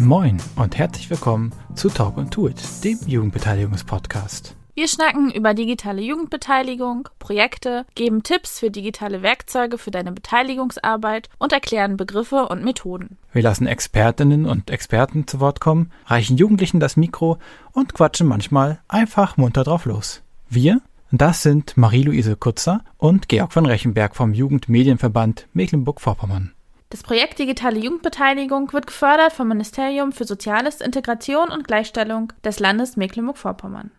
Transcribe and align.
Moin 0.00 0.36
und 0.54 0.78
herzlich 0.78 1.10
willkommen 1.10 1.52
zu 1.74 1.88
Talk 1.88 2.18
und 2.18 2.36
Do 2.36 2.46
It, 2.46 2.62
dem 2.84 3.00
Jugendbeteiligungspodcast. 3.04 4.54
Wir 4.76 4.86
schnacken 4.86 5.28
über 5.32 5.54
digitale 5.54 6.00
Jugendbeteiligung, 6.02 7.08
Projekte, 7.18 7.84
geben 7.96 8.22
Tipps 8.22 8.60
für 8.60 8.70
digitale 8.70 9.22
Werkzeuge 9.22 9.76
für 9.76 9.90
deine 9.90 10.12
Beteiligungsarbeit 10.12 11.28
und 11.38 11.52
erklären 11.52 11.96
Begriffe 11.96 12.46
und 12.46 12.62
Methoden. 12.62 13.18
Wir 13.32 13.42
lassen 13.42 13.66
Expertinnen 13.66 14.46
und 14.46 14.70
Experten 14.70 15.26
zu 15.26 15.40
Wort 15.40 15.58
kommen, 15.58 15.90
reichen 16.06 16.36
Jugendlichen 16.36 16.78
das 16.78 16.96
Mikro 16.96 17.38
und 17.72 17.92
quatschen 17.92 18.28
manchmal 18.28 18.78
einfach 18.86 19.36
munter 19.36 19.64
drauf 19.64 19.84
los. 19.84 20.22
Wir, 20.48 20.80
das 21.10 21.42
sind 21.42 21.76
Marie-Louise 21.76 22.36
Kutzer 22.36 22.84
und 22.98 23.28
Georg 23.28 23.52
von 23.52 23.66
Rechenberg 23.66 24.14
vom 24.14 24.32
Jugendmedienverband 24.32 25.48
Mecklenburg-Vorpommern. 25.54 26.52
Das 26.90 27.02
Projekt 27.02 27.38
Digitale 27.38 27.78
Jugendbeteiligung 27.78 28.72
wird 28.72 28.86
gefördert 28.86 29.34
vom 29.34 29.48
Ministerium 29.48 30.10
für 30.10 30.24
Soziales, 30.24 30.80
Integration 30.80 31.50
und 31.50 31.66
Gleichstellung 31.66 32.32
des 32.42 32.60
Landes 32.60 32.96
Mecklenburg-Vorpommern. 32.96 33.90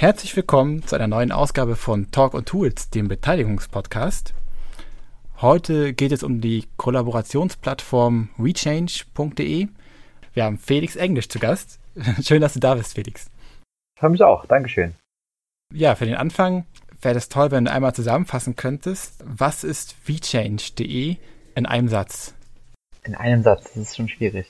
Herzlich 0.00 0.34
willkommen 0.34 0.82
zu 0.86 0.96
einer 0.96 1.08
neuen 1.08 1.30
Ausgabe 1.30 1.76
von 1.76 2.10
Talk 2.10 2.32
und 2.32 2.48
Tools, 2.48 2.88
dem 2.88 3.08
Beteiligungspodcast. 3.08 4.32
Heute 5.42 5.92
geht 5.92 6.12
es 6.12 6.22
um 6.22 6.40
die 6.40 6.64
Kollaborationsplattform 6.78 8.30
rechange.de. 8.38 9.68
Wir 10.32 10.44
haben 10.44 10.56
Felix 10.56 10.96
Englisch 10.96 11.28
zu 11.28 11.38
Gast. 11.38 11.80
Schön, 12.22 12.40
dass 12.40 12.54
du 12.54 12.60
da 12.60 12.76
bist, 12.76 12.94
Felix. 12.94 13.26
Ich 13.94 14.00
freue 14.00 14.10
mich 14.10 14.22
auch. 14.22 14.46
Dankeschön. 14.46 14.94
Ja, 15.70 15.96
für 15.96 16.06
den 16.06 16.14
Anfang 16.16 16.64
wäre 17.02 17.16
es 17.16 17.28
toll, 17.28 17.50
wenn 17.50 17.64
du 17.64 17.72
einmal 17.72 17.94
zusammenfassen 17.94 18.56
könntest. 18.56 19.14
Was 19.24 19.64
ist 19.64 19.94
rechange.de 20.08 21.16
in 21.54 21.66
einem 21.66 21.88
Satz? 21.88 22.34
In 23.04 23.14
einem 23.14 23.42
Satz, 23.42 23.64
das 23.64 23.76
ist 23.76 23.96
schon 23.96 24.08
schwierig. 24.08 24.46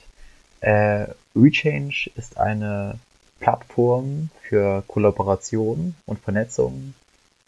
Äh, 0.59 1.07
Rechange 1.35 2.09
ist 2.15 2.37
eine 2.37 2.99
Plattform 3.39 4.29
für 4.41 4.83
Kollaboration 4.87 5.95
und 6.05 6.19
Vernetzung, 6.19 6.93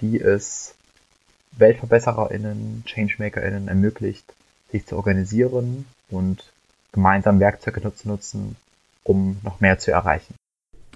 die 0.02 0.20
es 0.20 0.74
WeltverbessererInnen, 1.52 2.84
ChangemakerInnen 2.86 3.68
ermöglicht, 3.68 4.34
sich 4.72 4.86
zu 4.86 4.96
organisieren 4.96 5.86
und 6.10 6.52
gemeinsam 6.92 7.40
Werkzeuge 7.40 7.94
zu 7.96 8.08
nutzen, 8.08 8.56
um 9.04 9.40
noch 9.44 9.60
mehr 9.60 9.78
zu 9.78 9.92
erreichen. 9.92 10.34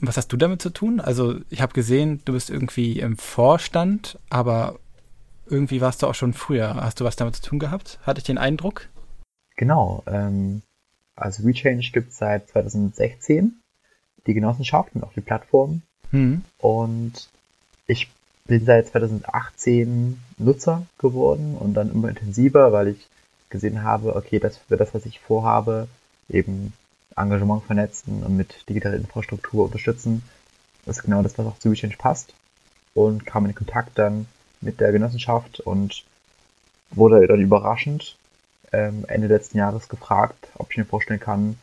Was 0.02 0.18
hast 0.18 0.28
du 0.30 0.38
damit 0.38 0.62
zu 0.62 0.70
tun? 0.70 1.00
Also 1.00 1.36
ich 1.50 1.62
habe 1.62 1.74
gesehen, 1.74 2.22
du 2.26 2.34
bist 2.34 2.50
irgendwie 2.50 3.00
im 3.00 3.18
Vorstand, 3.18 4.20
aber 4.30 4.80
irgendwie 5.48 5.82
warst 5.82 6.04
du 6.04 6.08
auch 6.08 6.16
schon 6.16 6.34
früher. 6.34 6.76
Hast 6.76 7.00
du 7.00 7.06
was 7.06 7.16
damit 7.16 7.36
zu 7.36 7.42
tun 7.42 7.60
gehabt? 7.60 8.00
Hatte 8.04 8.20
ich 8.20 8.26
den 8.26 8.38
Eindruck? 8.38 8.88
Genau. 9.56 10.04
Ähm, 10.06 10.62
also 11.16 11.44
Rechange 11.44 11.82
gibt 11.92 12.12
es 12.12 12.18
seit 12.18 12.48
2016 12.50 13.60
die 14.28 14.34
Genossenschaft 14.34 14.94
und 14.94 15.04
auch 15.04 15.14
die 15.14 15.22
Plattform. 15.22 15.82
Mhm. 16.12 16.44
Und 16.60 17.30
ich 17.88 18.10
bin 18.46 18.66
seit 18.66 18.88
2018 18.88 20.20
Nutzer 20.38 20.86
geworden 21.00 21.56
und 21.58 21.74
dann 21.74 21.92
immer 21.92 22.10
intensiver, 22.10 22.72
weil 22.72 22.90
ich 22.90 23.08
gesehen 23.50 23.84
habe, 23.84 24.16
okay, 24.16 24.40
das 24.40 24.58
für 24.58 24.78
das, 24.78 24.94
was 24.94 25.06
ich 25.06 25.20
vorhabe, 25.20 25.88
eben 26.30 26.74
Engagement 27.18 27.64
vernetzen 27.64 28.24
und 28.24 28.38
mit 28.38 28.68
digitaler 28.70 28.96
Infrastruktur 28.96 29.66
unterstützen, 29.66 30.24
ist 30.86 31.04
genau 31.04 31.22
das, 31.22 31.38
was 31.38 31.48
auch 31.48 31.60
zu 31.60 31.70
Rechange 31.70 31.98
passt. 31.98 32.34
Und 32.94 33.26
kam 33.26 33.46
in 33.46 33.54
Kontakt 33.54 33.98
dann 33.98 34.28
mit 34.62 34.80
der 34.80 34.92
Genossenschaft 34.92 35.60
und 35.60 36.04
wurde 36.92 37.28
dann 37.28 37.42
überraschend 37.42 38.18
ähm, 38.72 39.06
Ende 39.08 39.28
letzten 39.28 39.58
Jahres 39.58 39.88
gefragt, 39.90 40.48
ob 40.56 40.72
ich 40.72 40.78
mir 40.78 40.86
vorstellen 40.86 41.20
kann, 41.20 41.58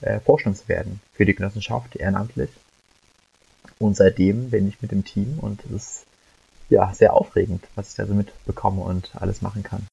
äh, 0.00 0.20
Vorstand 0.20 0.56
zu 0.56 0.68
werden 0.68 1.00
für 1.14 1.26
die 1.26 1.34
Genossenschaft, 1.34 1.96
ehrenamtlich. 1.96 2.50
Und 3.78 3.96
seitdem 3.96 4.50
bin 4.50 4.68
ich 4.68 4.80
mit 4.80 4.90
dem 4.90 5.04
Team 5.04 5.38
und 5.40 5.64
es 5.66 5.72
ist 5.72 6.06
ja 6.68 6.92
sehr 6.94 7.14
aufregend, 7.14 7.64
was 7.74 7.90
ich 7.90 7.96
da 7.96 8.06
so 8.06 8.14
mitbekomme 8.14 8.82
und 8.82 9.10
alles 9.14 9.42
machen 9.42 9.62
kann. 9.62 9.86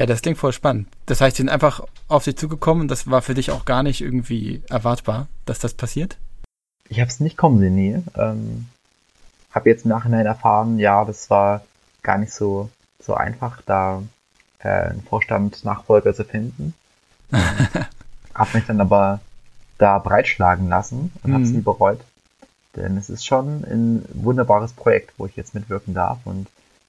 Ja, 0.00 0.06
das 0.06 0.22
klingt 0.22 0.38
voll 0.38 0.54
spannend. 0.54 0.88
Das 1.04 1.20
heißt, 1.20 1.36
sie 1.36 1.42
sind 1.42 1.50
einfach 1.50 1.82
auf 2.08 2.24
sie 2.24 2.34
zugekommen 2.34 2.80
und 2.80 2.90
das 2.90 3.10
war 3.10 3.20
für 3.20 3.34
dich 3.34 3.50
auch 3.50 3.66
gar 3.66 3.82
nicht 3.82 4.00
irgendwie 4.00 4.62
erwartbar, 4.70 5.26
dass 5.44 5.58
das 5.58 5.74
passiert? 5.74 6.16
Ich 6.88 7.00
habe 7.00 7.10
es 7.10 7.20
nicht 7.20 7.36
kommen 7.36 7.58
sehen, 7.58 7.74
nee. 7.74 8.02
Ähm, 8.16 8.64
habe 9.50 9.68
jetzt 9.68 9.84
im 9.84 9.90
Nachhinein 9.90 10.24
erfahren, 10.24 10.78
ja, 10.78 11.04
das 11.04 11.28
war 11.28 11.66
gar 12.02 12.16
nicht 12.16 12.32
so, 12.32 12.70
so 12.98 13.12
einfach, 13.12 13.60
da 13.66 14.02
äh, 14.60 14.68
einen 14.68 15.02
Vorstand 15.02 15.66
Nachfolger 15.66 16.14
zu 16.14 16.24
finden. 16.24 16.72
Hab 18.34 18.54
mich 18.54 18.64
dann 18.64 18.80
aber 18.80 19.20
da 19.76 19.98
breitschlagen 19.98 20.70
lassen 20.70 21.12
und 21.22 21.30
mhm. 21.30 21.34
habe 21.34 21.44
es 21.44 21.50
nie 21.50 21.60
bereut. 21.60 22.00
Denn 22.74 22.96
es 22.96 23.10
ist 23.10 23.26
schon 23.26 23.64
ein 23.64 24.06
wunderbares 24.14 24.72
Projekt, 24.72 25.12
wo 25.18 25.26
ich 25.26 25.36
jetzt 25.36 25.54
mitwirken 25.54 25.92
darf 25.92 26.20
und 26.24 26.46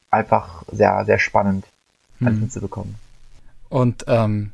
einfach 0.09 0.63
sehr, 0.71 1.03
sehr 1.03 1.19
spannend, 1.19 1.66
alles 2.21 2.35
mhm. 2.35 2.43
mitzubekommen. 2.43 2.95
Und 3.69 4.05
ähm, 4.07 4.51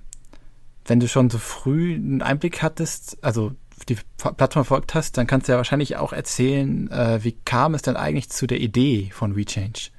wenn 0.86 1.00
du 1.00 1.08
schon 1.08 1.30
so 1.30 1.38
früh 1.38 1.96
einen 1.96 2.22
Einblick 2.22 2.62
hattest, 2.62 3.18
also 3.24 3.52
die 3.90 3.98
Plattform 4.18 4.66
verfolgt 4.66 4.96
hast, 4.96 5.18
dann 5.18 5.28
kannst 5.28 5.48
du 5.48 5.54
ja 5.54 5.58
wahrscheinlich 5.58 5.98
auch 5.98 6.14
erzählen, 6.14 6.90
äh, 6.92 7.24
wie 7.24 7.34
kam 7.46 7.74
es 7.74 7.82
denn 7.82 7.96
eigentlich 7.96 8.30
zu 8.30 8.48
der 8.48 8.60
Idee 8.60 9.10
von 9.12 9.36
WeChange? 9.36 9.92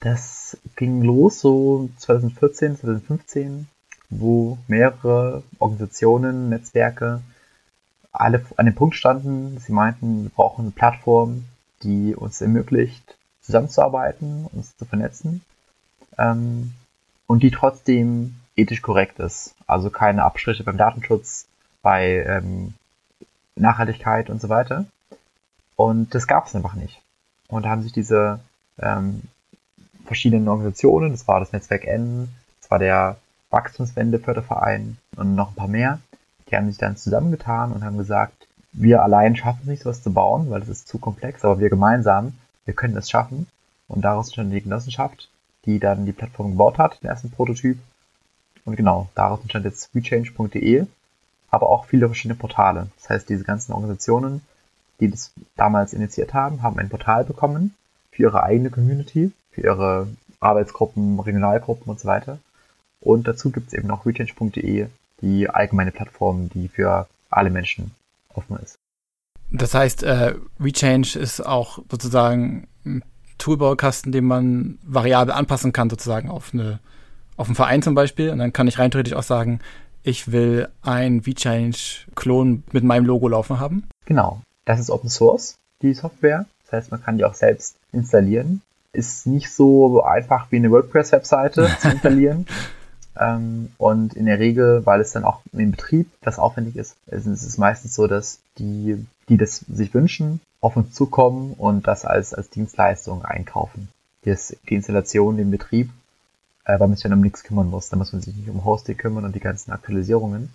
Das 0.00 0.56
ging 0.76 1.02
los 1.02 1.40
so 1.40 1.88
2014, 1.98 2.78
2015 2.78 3.68
wo 4.10 4.58
mehrere 4.68 5.42
Organisationen, 5.58 6.48
Netzwerke 6.48 7.22
alle 8.12 8.44
an 8.56 8.66
dem 8.66 8.74
Punkt 8.74 8.94
standen, 8.94 9.58
sie 9.58 9.72
meinten, 9.72 10.24
wir 10.24 10.30
brauchen 10.30 10.62
eine 10.62 10.70
Plattform, 10.70 11.44
die 11.82 12.14
uns 12.14 12.40
ermöglicht, 12.40 13.16
zusammenzuarbeiten, 13.40 14.46
uns 14.52 14.76
zu 14.76 14.84
vernetzen 14.84 15.42
ähm, 16.18 16.72
und 17.26 17.42
die 17.42 17.50
trotzdem 17.50 18.36
ethisch 18.56 18.82
korrekt 18.82 19.18
ist. 19.18 19.54
Also 19.66 19.90
keine 19.90 20.24
Abstriche 20.24 20.64
beim 20.64 20.76
Datenschutz, 20.76 21.46
bei 21.82 22.24
ähm, 22.26 22.74
Nachhaltigkeit 23.56 24.30
und 24.30 24.40
so 24.40 24.48
weiter. 24.48 24.86
Und 25.76 26.14
das 26.14 26.26
gab 26.26 26.46
es 26.46 26.54
einfach 26.54 26.74
nicht. 26.74 27.00
Und 27.48 27.64
da 27.64 27.70
haben 27.70 27.82
sich 27.82 27.92
diese 27.92 28.40
ähm, 28.78 29.22
verschiedenen 30.04 30.48
Organisationen, 30.48 31.10
das 31.10 31.26
war 31.26 31.40
das 31.40 31.52
Netzwerk 31.52 31.84
N, 31.86 32.28
das 32.60 32.70
war 32.70 32.78
der 32.78 33.16
Wachstumswende-Förderverein 33.50 34.98
und 35.16 35.34
noch 35.34 35.50
ein 35.50 35.54
paar 35.54 35.68
mehr. 35.68 36.00
Die 36.48 36.56
haben 36.56 36.68
sich 36.68 36.78
dann 36.78 36.96
zusammengetan 36.96 37.72
und 37.72 37.84
haben 37.84 37.98
gesagt, 37.98 38.46
wir 38.72 39.02
allein 39.02 39.36
schaffen 39.36 39.60
es 39.62 39.68
nicht, 39.68 39.82
sowas 39.82 40.02
zu 40.02 40.12
bauen, 40.12 40.50
weil 40.50 40.62
es 40.62 40.68
ist 40.68 40.88
zu 40.88 40.98
komplex, 40.98 41.44
aber 41.44 41.60
wir 41.60 41.70
gemeinsam, 41.70 42.34
wir 42.64 42.74
können 42.74 42.96
es 42.96 43.08
schaffen. 43.08 43.46
Und 43.86 44.02
daraus 44.02 44.28
entstand 44.28 44.52
die 44.52 44.62
Genossenschaft, 44.62 45.28
die 45.66 45.78
dann 45.78 46.06
die 46.06 46.12
Plattform 46.12 46.52
gebaut 46.52 46.78
hat, 46.78 47.02
den 47.02 47.08
ersten 47.08 47.30
Prototyp. 47.30 47.78
Und 48.64 48.76
genau, 48.76 49.08
daraus 49.14 49.40
entstand 49.40 49.64
jetzt 49.64 49.94
rechange.de, 49.94 50.86
aber 51.50 51.68
auch 51.68 51.86
viele 51.86 52.06
verschiedene 52.06 52.38
Portale. 52.38 52.88
Das 52.98 53.10
heißt, 53.10 53.28
diese 53.28 53.44
ganzen 53.44 53.72
Organisationen, 53.72 54.42
die 55.00 55.10
das 55.10 55.32
damals 55.56 55.92
initiiert 55.92 56.34
haben, 56.34 56.62
haben 56.62 56.78
ein 56.78 56.88
Portal 56.88 57.24
bekommen 57.24 57.74
für 58.10 58.22
ihre 58.22 58.42
eigene 58.42 58.70
Community, 58.70 59.32
für 59.50 59.60
ihre 59.60 60.08
Arbeitsgruppen, 60.40 61.20
Regionalgruppen 61.20 61.90
und 61.90 62.00
so 62.00 62.08
weiter. 62.08 62.38
Und 63.00 63.28
dazu 63.28 63.50
gibt 63.50 63.68
es 63.68 63.74
eben 63.74 63.88
noch 63.88 64.06
rechange.de, 64.06 64.86
die 65.20 65.48
allgemeine 65.50 65.92
Plattform, 65.92 66.48
die 66.48 66.68
für 66.68 67.06
alle 67.28 67.50
Menschen 67.50 67.90
offen 68.32 68.56
ist. 68.58 68.78
Das 69.50 69.74
heißt, 69.74 70.02
äh, 70.02 70.34
Rechange 70.58 71.16
ist 71.16 71.40
auch 71.40 71.78
sozusagen 71.90 72.66
Toolbaukasten, 73.44 74.10
den 74.10 74.24
man 74.24 74.78
variabel 74.82 75.34
anpassen 75.34 75.72
kann, 75.72 75.90
sozusagen 75.90 76.30
auf 76.30 76.54
eine 76.54 76.80
auf 77.36 77.48
einen 77.48 77.56
Verein 77.56 77.82
zum 77.82 77.94
Beispiel. 77.94 78.30
Und 78.30 78.38
dann 78.38 78.52
kann 78.52 78.68
ich 78.68 78.78
rein 78.78 78.90
theoretisch 78.90 79.14
auch 79.14 79.22
sagen, 79.22 79.60
ich 80.02 80.32
will 80.32 80.68
ein 80.82 81.22
VChange-Klon 81.22 82.62
mit 82.72 82.84
meinem 82.84 83.04
Logo 83.04 83.28
laufen 83.28 83.58
haben. 83.58 83.84
Genau. 84.06 84.40
Das 84.64 84.80
ist 84.80 84.90
Open 84.90 85.10
Source, 85.10 85.56
die 85.82 85.94
Software. 85.94 86.46
Das 86.64 86.72
heißt, 86.72 86.90
man 86.90 87.02
kann 87.02 87.18
die 87.18 87.24
auch 87.24 87.34
selbst 87.34 87.76
installieren. 87.92 88.62
Ist 88.92 89.26
nicht 89.26 89.52
so 89.52 90.02
einfach 90.02 90.46
wie 90.50 90.56
eine 90.56 90.70
WordPress-Webseite 90.70 91.68
zu 91.80 91.88
installieren. 91.90 92.46
Ähm, 93.18 93.72
und 93.78 94.14
in 94.14 94.26
der 94.26 94.38
Regel, 94.38 94.84
weil 94.86 95.00
es 95.00 95.12
dann 95.12 95.24
auch 95.24 95.40
im 95.52 95.70
Betrieb 95.70 96.10
das 96.22 96.38
aufwendig 96.38 96.76
ist, 96.76 96.96
ist 97.06 97.26
es 97.26 97.58
meistens 97.58 97.94
so, 97.94 98.06
dass 98.06 98.40
die, 98.58 99.06
die 99.28 99.36
das 99.36 99.58
sich 99.58 99.94
wünschen, 99.94 100.40
auf 100.60 100.76
uns 100.76 100.92
zukommen 100.92 101.52
und 101.52 101.86
das 101.86 102.04
als, 102.04 102.34
als 102.34 102.50
Dienstleistung 102.50 103.24
einkaufen. 103.24 103.88
Das, 104.24 104.56
die 104.68 104.74
Installation, 104.74 105.36
den 105.36 105.50
Betrieb, 105.50 105.90
äh, 106.64 106.78
weil 106.80 106.88
man 106.88 106.94
sich 106.96 107.02
dann 107.02 107.12
um 107.12 107.20
nichts 107.20 107.44
kümmern 107.44 107.70
muss. 107.70 107.90
Da 107.90 107.96
muss 107.96 108.12
man 108.12 108.22
sich 108.22 108.34
nicht 108.34 108.48
um 108.48 108.64
Hosting 108.64 108.96
kümmern 108.96 109.24
und 109.24 109.34
die 109.34 109.40
ganzen 109.40 109.72
Aktualisierungen. 109.72 110.50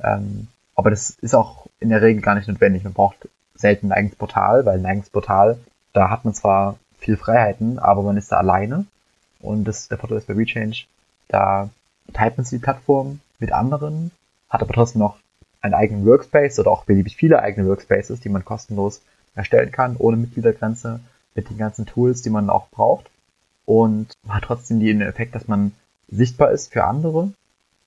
Ähm, 0.00 0.48
aber 0.74 0.90
das 0.90 1.10
ist 1.10 1.34
auch 1.34 1.66
in 1.80 1.88
der 1.88 2.02
Regel 2.02 2.22
gar 2.22 2.34
nicht 2.34 2.48
notwendig. 2.48 2.84
Man 2.84 2.92
braucht 2.92 3.28
selten 3.54 3.88
ein 3.88 3.92
eigenes 3.92 4.16
Portal, 4.16 4.66
weil 4.66 4.78
ein 4.78 4.86
eigenes 4.86 5.08
Portal, 5.08 5.58
da 5.94 6.10
hat 6.10 6.24
man 6.24 6.34
zwar 6.34 6.76
viel 6.98 7.16
Freiheiten, 7.16 7.78
aber 7.78 8.02
man 8.02 8.18
ist 8.18 8.30
da 8.30 8.36
alleine. 8.36 8.84
Und 9.40 9.64
das, 9.64 9.88
der 9.88 9.98
Vorteil 9.98 10.18
ist 10.18 10.26
bei 10.26 10.34
Rechange, 10.34 10.84
da 11.28 11.70
teilt 12.16 12.38
man 12.38 12.44
sich 12.44 12.58
die 12.58 12.64
Plattform 12.64 13.20
mit 13.38 13.52
anderen, 13.52 14.10
hat 14.48 14.62
aber 14.62 14.72
trotzdem 14.72 15.00
noch 15.00 15.18
einen 15.60 15.74
eigenen 15.74 16.06
Workspace 16.06 16.58
oder 16.58 16.70
auch 16.70 16.84
beliebig 16.84 17.16
viele 17.16 17.40
eigene 17.40 17.68
Workspaces, 17.68 18.20
die 18.20 18.30
man 18.30 18.44
kostenlos 18.44 19.02
erstellen 19.34 19.70
kann, 19.70 19.96
ohne 19.98 20.16
Mitgliedergrenze, 20.16 21.00
mit 21.34 21.50
den 21.50 21.58
ganzen 21.58 21.84
Tools, 21.84 22.22
die 22.22 22.30
man 22.30 22.48
auch 22.48 22.70
braucht. 22.70 23.10
Und 23.66 24.12
hat 24.28 24.44
trotzdem 24.44 24.80
den 24.80 25.02
Effekt, 25.02 25.34
dass 25.34 25.48
man 25.48 25.72
sichtbar 26.08 26.52
ist 26.52 26.72
für 26.72 26.84
andere 26.84 27.32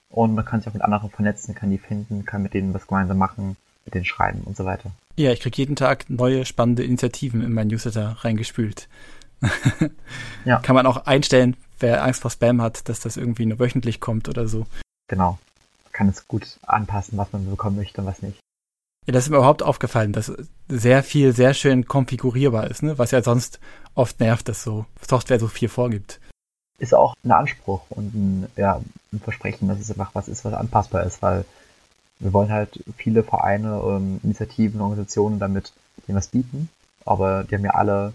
und 0.09 0.35
man 0.35 0.45
kann 0.45 0.59
sich 0.59 0.67
auch 0.69 0.73
mit 0.73 0.83
anderen 0.83 1.09
vernetzen, 1.09 1.55
kann 1.55 1.71
die 1.71 1.77
finden, 1.77 2.25
kann 2.25 2.43
mit 2.43 2.53
denen 2.53 2.73
was 2.73 2.85
gemeinsam 2.85 3.17
machen, 3.17 3.55
mit 3.85 3.95
denen 3.95 4.05
schreiben 4.05 4.41
und 4.43 4.57
so 4.57 4.65
weiter. 4.65 4.91
Ja, 5.15 5.31
ich 5.31 5.39
kriege 5.39 5.57
jeden 5.57 5.75
Tag 5.75 6.09
neue 6.09 6.45
spannende 6.45 6.83
Initiativen 6.83 7.41
in 7.41 7.53
mein 7.53 7.67
Newsletter 7.67 8.17
reingespült. 8.19 8.89
ja. 10.45 10.59
Kann 10.59 10.75
man 10.75 10.85
auch 10.85 11.05
einstellen, 11.05 11.55
wer 11.79 12.03
Angst 12.03 12.21
vor 12.21 12.31
Spam 12.31 12.61
hat, 12.61 12.87
dass 12.89 12.99
das 12.99 13.17
irgendwie 13.17 13.45
nur 13.45 13.59
wöchentlich 13.59 13.99
kommt 13.99 14.29
oder 14.29 14.47
so. 14.47 14.65
Genau. 15.07 15.39
Man 15.85 15.93
kann 15.93 16.09
es 16.09 16.27
gut 16.27 16.57
anpassen, 16.63 17.17
was 17.17 17.31
man 17.31 17.49
bekommen 17.49 17.77
möchte 17.77 18.01
und 18.01 18.07
was 18.07 18.21
nicht. 18.21 18.39
Ja, 19.05 19.13
das 19.13 19.25
ist 19.25 19.29
mir 19.29 19.37
überhaupt 19.37 19.63
aufgefallen, 19.63 20.13
dass 20.13 20.31
sehr 20.67 21.03
viel 21.03 21.33
sehr 21.33 21.53
schön 21.53 21.87
konfigurierbar 21.87 22.69
ist, 22.69 22.83
ne? 22.83 22.97
was 22.97 23.11
ja 23.11 23.23
sonst 23.23 23.59
oft 23.95 24.19
nervt, 24.19 24.47
dass 24.49 24.63
so 24.63 24.85
Software 25.01 25.39
so 25.39 25.47
viel 25.47 25.69
vorgibt 25.69 26.19
ist 26.79 26.93
auch 26.93 27.13
ein 27.23 27.31
Anspruch 27.31 27.81
und 27.89 28.13
ein, 28.13 28.47
ja, 28.55 28.81
ein 29.11 29.19
Versprechen, 29.19 29.67
dass 29.67 29.79
es 29.79 29.91
einfach 29.91 30.15
was 30.15 30.27
ist, 30.27 30.45
was 30.45 30.53
anpassbar 30.53 31.03
ist, 31.03 31.21
weil 31.21 31.45
wir 32.19 32.33
wollen 32.33 32.51
halt 32.51 32.83
viele 32.97 33.23
Vereine, 33.23 33.81
ähm, 33.85 34.19
Initiativen, 34.23 34.81
Organisationen 34.81 35.39
damit 35.39 35.71
denen 36.07 36.17
was 36.17 36.27
bieten, 36.27 36.69
aber 37.05 37.43
die 37.43 37.55
haben 37.55 37.65
ja 37.65 37.71
alle 37.71 38.13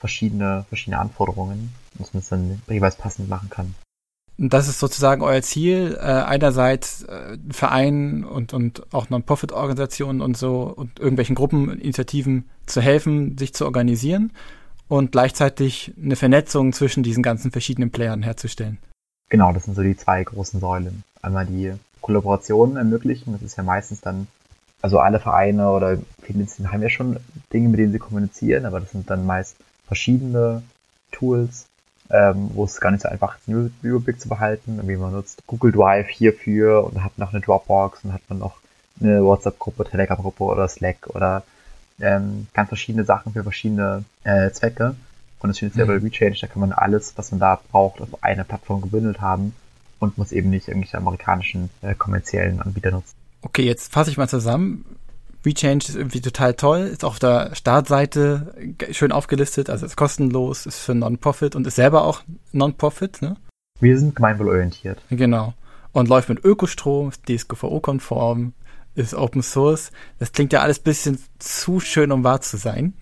verschiedene, 0.00 0.64
verschiedene 0.68 0.98
Anforderungen, 0.98 1.74
dass 1.98 2.14
man 2.14 2.20
es 2.22 2.28
dann 2.28 2.62
jeweils 2.68 2.96
passend 2.96 3.28
machen 3.28 3.50
kann. 3.50 3.74
Das 4.40 4.68
ist 4.68 4.78
sozusagen 4.78 5.22
euer 5.22 5.42
Ziel, 5.42 5.98
äh, 6.00 6.04
einerseits 6.04 7.02
äh, 7.02 7.36
Vereinen 7.50 8.22
und, 8.22 8.52
und 8.52 8.94
auch 8.94 9.10
Non-Profit-Organisationen 9.10 10.20
und 10.20 10.36
so 10.36 10.62
und 10.62 11.00
irgendwelchen 11.00 11.34
Gruppen, 11.34 11.80
Initiativen 11.80 12.48
zu 12.64 12.80
helfen, 12.80 13.36
sich 13.36 13.52
zu 13.52 13.64
organisieren 13.64 14.30
und 14.86 15.10
gleichzeitig 15.10 15.92
eine 16.00 16.14
Vernetzung 16.14 16.72
zwischen 16.72 17.02
diesen 17.02 17.24
ganzen 17.24 17.50
verschiedenen 17.50 17.90
Playern 17.90 18.22
herzustellen. 18.22 18.78
Genau, 19.28 19.52
das 19.52 19.64
sind 19.64 19.74
so 19.74 19.82
die 19.82 19.96
zwei 19.96 20.22
großen 20.22 20.60
Säulen. 20.60 21.02
Einmal 21.20 21.46
die 21.46 21.72
Kollaborationen 22.00 22.76
ermöglichen, 22.76 23.32
das 23.32 23.42
ist 23.42 23.56
ja 23.56 23.64
meistens 23.64 24.00
dann, 24.00 24.28
also 24.80 25.00
alle 25.00 25.18
Vereine 25.18 25.70
oder 25.70 25.98
viele 26.22 26.46
haben 26.70 26.82
ja 26.82 26.88
schon 26.88 27.18
Dinge, 27.52 27.68
mit 27.68 27.80
denen 27.80 27.92
sie 27.92 27.98
kommunizieren, 27.98 28.66
aber 28.66 28.78
das 28.78 28.92
sind 28.92 29.10
dann 29.10 29.26
meist 29.26 29.56
verschiedene 29.88 30.62
Tools, 31.10 31.66
ähm, 32.10 32.50
wo 32.54 32.64
es 32.64 32.80
gar 32.80 32.90
nicht 32.90 33.02
so 33.02 33.08
einfach 33.08 33.36
ist, 33.36 33.48
den 33.48 33.72
Überblick 33.82 34.20
zu 34.20 34.28
behalten. 34.28 34.80
Wie 34.84 34.96
man 34.96 35.12
nutzt 35.12 35.42
Google 35.46 35.72
Drive 35.72 36.08
hierfür 36.08 36.84
und 36.84 37.02
hat 37.02 37.18
noch 37.18 37.32
eine 37.32 37.40
Dropbox 37.40 38.04
und 38.04 38.12
hat 38.12 38.22
man 38.28 38.38
noch 38.38 38.56
eine 39.00 39.22
WhatsApp-Gruppe, 39.22 39.84
Telegram-Gruppe 39.84 40.44
oder 40.44 40.68
Slack 40.68 41.08
oder 41.08 41.42
ähm, 42.00 42.46
ganz 42.54 42.68
verschiedene 42.68 43.04
Sachen 43.04 43.32
für 43.32 43.42
verschiedene 43.42 44.04
äh, 44.24 44.50
Zwecke. 44.50 44.96
Und 45.40 45.50
das 45.50 45.58
Schöne 45.58 45.86
bei 45.86 45.98
Rechange, 45.98 46.36
da 46.40 46.46
kann 46.48 46.60
man 46.60 46.72
alles, 46.72 47.12
was 47.16 47.30
man 47.30 47.38
da 47.38 47.60
braucht, 47.70 48.00
auf 48.00 48.24
einer 48.24 48.44
Plattform 48.44 48.80
gebündelt 48.80 49.20
haben 49.20 49.54
und 50.00 50.18
muss 50.18 50.32
eben 50.32 50.50
nicht 50.50 50.68
irgendwelche 50.68 50.98
amerikanischen 50.98 51.70
äh, 51.82 51.94
kommerziellen 51.94 52.60
Anbieter 52.60 52.90
nutzen. 52.90 53.14
Okay, 53.42 53.62
jetzt 53.62 53.92
fasse 53.92 54.10
ich 54.10 54.16
mal 54.16 54.28
zusammen. 54.28 54.84
Rechange 55.44 55.78
ist 55.78 55.96
irgendwie 55.96 56.20
total 56.20 56.54
toll, 56.54 56.80
ist 56.80 57.04
auf 57.04 57.18
der 57.18 57.54
Startseite 57.54 58.54
schön 58.90 59.12
aufgelistet, 59.12 59.70
also 59.70 59.86
ist 59.86 59.96
kostenlos, 59.96 60.66
ist 60.66 60.78
für 60.78 60.94
Non-Profit 60.94 61.54
und 61.56 61.66
ist 61.66 61.76
selber 61.76 62.04
auch 62.04 62.22
Non-Profit, 62.52 63.22
ne? 63.22 63.36
Wir 63.80 63.98
sind 63.98 64.16
gemeinwohlorientiert. 64.16 64.98
Genau. 65.10 65.54
Und 65.92 66.08
läuft 66.08 66.28
mit 66.28 66.44
Ökostrom, 66.44 67.12
DSGVO-konform, 67.28 68.52
ist 68.98 69.14
Open 69.14 69.42
Source. 69.42 69.92
Das 70.18 70.32
klingt 70.32 70.52
ja 70.52 70.60
alles 70.60 70.80
bisschen 70.80 71.18
zu 71.38 71.80
schön, 71.80 72.10
um 72.10 72.24
wahr 72.24 72.40
zu 72.40 72.56
sein. 72.56 72.94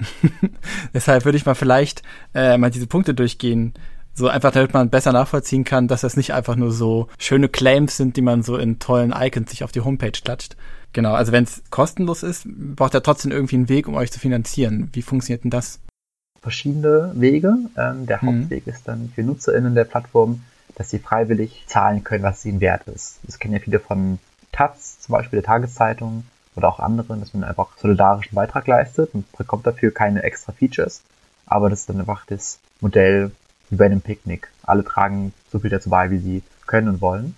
Deshalb 0.94 1.24
würde 1.24 1.38
ich 1.38 1.46
mal 1.46 1.54
vielleicht 1.54 2.02
äh, 2.34 2.58
mal 2.58 2.70
diese 2.70 2.86
Punkte 2.86 3.14
durchgehen. 3.14 3.74
So 4.18 4.28
einfach, 4.28 4.50
damit 4.50 4.72
man 4.72 4.88
besser 4.88 5.12
nachvollziehen 5.12 5.64
kann, 5.64 5.88
dass 5.88 6.00
das 6.00 6.16
nicht 6.16 6.32
einfach 6.32 6.56
nur 6.56 6.72
so 6.72 7.08
schöne 7.18 7.50
Claims 7.50 7.98
sind, 7.98 8.16
die 8.16 8.22
man 8.22 8.42
so 8.42 8.56
in 8.56 8.78
tollen 8.78 9.12
Icons 9.14 9.50
sich 9.50 9.62
auf 9.62 9.72
die 9.72 9.82
Homepage 9.82 10.10
klatscht. 10.10 10.56
Genau, 10.94 11.12
also 11.12 11.32
wenn 11.32 11.44
es 11.44 11.62
kostenlos 11.68 12.22
ist, 12.22 12.46
braucht 12.46 12.94
er 12.94 13.02
trotzdem 13.02 13.30
irgendwie 13.30 13.56
einen 13.56 13.68
Weg, 13.68 13.86
um 13.86 13.94
euch 13.94 14.10
zu 14.10 14.18
finanzieren. 14.18 14.88
Wie 14.94 15.02
funktioniert 15.02 15.44
denn 15.44 15.50
das? 15.50 15.80
Verschiedene 16.40 17.12
Wege. 17.14 17.58
Ähm, 17.76 18.06
der 18.06 18.18
mhm. 18.22 18.40
Hauptweg 18.40 18.66
ist 18.66 18.88
dann 18.88 19.12
für 19.14 19.22
NutzerInnen 19.22 19.74
der 19.74 19.84
Plattform, 19.84 20.42
dass 20.76 20.88
sie 20.88 20.98
freiwillig 20.98 21.64
zahlen 21.66 22.02
können, 22.02 22.22
was 22.24 22.46
ihnen 22.46 22.62
wert 22.62 22.88
ist. 22.88 23.18
Das 23.24 23.38
kennen 23.38 23.52
ja 23.52 23.60
viele 23.60 23.80
von 23.80 24.18
Taz, 24.52 24.98
zum 25.00 25.12
Beispiel 25.12 25.42
der 25.42 25.46
Tageszeitung 25.46 26.24
oder 26.54 26.68
auch 26.68 26.80
anderen, 26.80 27.20
dass 27.20 27.34
man 27.34 27.44
einfach 27.44 27.76
solidarischen 27.76 28.34
Beitrag 28.34 28.66
leistet 28.66 29.10
und 29.12 29.30
bekommt 29.36 29.66
dafür 29.66 29.92
keine 29.92 30.22
extra 30.22 30.52
Features. 30.52 31.02
Aber 31.44 31.68
das 31.68 31.80
ist 31.80 31.90
dann 31.90 32.00
einfach 32.00 32.24
das 32.24 32.58
Modell 32.80 33.32
wie 33.70 33.76
bei 33.76 33.86
einem 33.86 34.00
Picknick. 34.00 34.48
Alle 34.62 34.84
tragen 34.84 35.32
so 35.50 35.58
viel 35.58 35.70
dazu 35.70 35.90
bei, 35.90 36.10
wie 36.10 36.18
sie 36.18 36.42
können 36.66 36.88
und 36.88 37.00
wollen. 37.00 37.36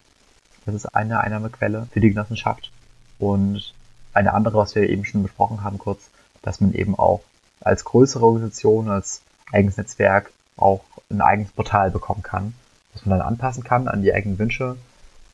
Das 0.67 0.75
ist 0.75 0.87
eine 0.95 1.21
Einnahmequelle 1.21 1.89
für 1.93 2.01
die 2.01 2.11
Genossenschaft. 2.11 2.71
Und 3.19 3.75
eine 4.13 4.35
andere, 4.35 4.59
was 4.59 4.75
wir 4.75 4.89
eben 4.89 5.05
schon 5.05 5.23
besprochen 5.23 5.63
haben 5.63 5.79
kurz, 5.79 6.11
dass 6.43 6.61
man 6.61 6.73
eben 6.73 6.99
auch 6.99 7.23
als 7.61 7.85
größere 7.85 8.25
Organisation, 8.25 8.89
als 8.89 9.23
eigenes 9.53 9.77
Netzwerk 9.77 10.31
auch 10.57 10.85
ein 11.11 11.21
eigenes 11.21 11.53
Portal 11.53 11.91
bekommen 11.91 12.23
kann, 12.23 12.55
das 12.93 13.07
man 13.07 13.19
dann 13.19 13.29
anpassen 13.29 13.65
kann 13.65 13.89
an 13.89 14.03
die 14.03 14.13
eigenen 14.13 14.39
Wünsche 14.39 14.77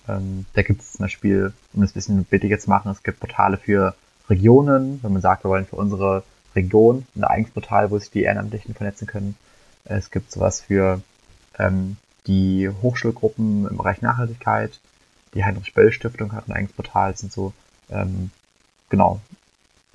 ähm, 0.08 0.46
da 0.54 0.62
gibt 0.62 0.82
es 0.82 0.92
zum 0.92 1.04
Beispiel, 1.04 1.52
um 1.72 1.80
das 1.80 1.90
ein 1.90 1.94
bisschen 1.94 2.24
billiger 2.24 2.58
zu 2.58 2.70
machen, 2.70 2.90
es 2.90 3.02
gibt 3.02 3.20
Portale 3.20 3.56
für 3.56 3.94
Regionen, 4.28 5.00
wenn 5.02 5.12
man 5.12 5.22
sagt, 5.22 5.44
wir 5.44 5.50
wollen 5.50 5.66
für 5.66 5.76
unsere 5.76 6.24
Region 6.54 7.06
ein 7.16 7.24
eigenes 7.24 7.52
Portal, 7.52 7.90
wo 7.90 7.98
sich 7.98 8.10
die 8.10 8.22
Ehrenamtlichen 8.22 8.74
vernetzen 8.74 9.06
können. 9.06 9.36
Es 9.84 10.10
gibt 10.10 10.32
sowas 10.32 10.60
für 10.60 11.02
ähm, 11.58 11.96
die 12.26 12.68
Hochschulgruppen 12.68 13.68
im 13.68 13.76
Bereich 13.76 14.02
Nachhaltigkeit. 14.02 14.80
Die 15.34 15.44
Heinrich-Böll-Stiftung 15.44 16.32
hat 16.32 16.48
ein 16.48 16.52
eigenes 16.52 16.72
Portal. 16.72 17.12
Das 17.12 17.20
sind 17.20 17.32
so, 17.32 17.52
ähm, 17.90 18.30
genau, 18.88 19.20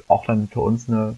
auch 0.08 0.26
dann 0.26 0.48
für 0.48 0.62
uns 0.62 0.88
eine, 0.88 1.16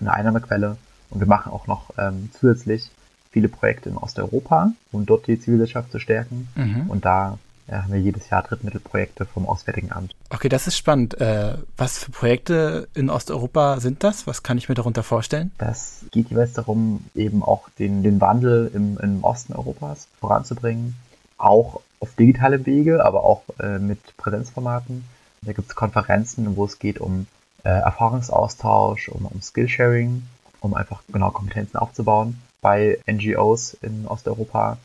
eine 0.00 0.12
Einnahmequelle. 0.12 0.76
Und 1.10 1.20
wir 1.20 1.26
machen 1.26 1.52
auch 1.52 1.66
noch 1.66 1.90
ähm, 1.96 2.30
zusätzlich 2.32 2.90
viele 3.30 3.48
Projekte 3.48 3.88
in 3.88 3.96
Osteuropa, 3.96 4.72
um 4.92 5.06
dort 5.06 5.26
die 5.26 5.38
Zivilgesellschaft 5.38 5.90
zu 5.90 5.98
stärken. 5.98 6.48
Mhm. 6.54 6.90
Und 6.90 7.04
da 7.04 7.38
ja, 7.66 7.82
haben 7.82 7.92
wir 7.92 8.00
jedes 8.00 8.28
Jahr 8.28 8.42
Drittmittelprojekte 8.42 9.24
vom 9.24 9.46
Auswärtigen 9.46 9.90
Amt. 9.92 10.14
Okay, 10.30 10.48
das 10.48 10.66
ist 10.66 10.76
spannend. 10.76 11.20
Äh, 11.20 11.56
was 11.76 11.98
für 11.98 12.10
Projekte 12.10 12.88
in 12.94 13.08
Osteuropa 13.08 13.80
sind 13.80 14.04
das? 14.04 14.26
Was 14.26 14.42
kann 14.42 14.58
ich 14.58 14.68
mir 14.68 14.74
darunter 14.74 15.02
vorstellen? 15.02 15.50
Das 15.58 16.04
geht 16.10 16.30
jeweils 16.30 16.52
darum, 16.52 17.04
eben 17.14 17.42
auch 17.42 17.68
den, 17.78 18.02
den 18.02 18.20
Wandel 18.20 18.70
im, 18.74 18.98
im 18.98 19.24
Osten 19.24 19.54
Europas 19.54 20.08
voranzubringen. 20.20 20.96
Auch 21.38 21.80
auf 22.00 22.14
digitale 22.16 22.66
Wege, 22.66 23.04
aber 23.04 23.24
auch 23.24 23.42
äh, 23.58 23.78
mit 23.78 24.16
Präsenzformaten. 24.18 25.04
Da 25.42 25.52
gibt 25.52 25.68
es 25.68 25.74
Konferenzen, 25.74 26.56
wo 26.56 26.64
es 26.64 26.78
geht 26.78 27.00
um 27.00 27.26
äh, 27.64 27.70
Erfahrungsaustausch, 27.70 29.08
um, 29.08 29.26
um 29.26 29.40
Skillsharing, 29.40 30.22
um 30.60 30.74
einfach 30.74 31.02
genau 31.10 31.30
Kompetenzen 31.30 31.78
aufzubauen 31.78 32.40
bei 32.60 32.98
NGOs 33.06 33.74
in 33.82 34.06
Osteuropa 34.06 34.78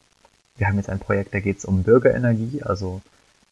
wir 0.60 0.68
haben 0.68 0.78
jetzt 0.78 0.90
ein 0.90 1.00
Projekt, 1.00 1.34
da 1.34 1.40
geht 1.40 1.58
es 1.58 1.66
um 1.66 1.84
Bürgerenergie, 1.84 2.62
also 2.64 3.02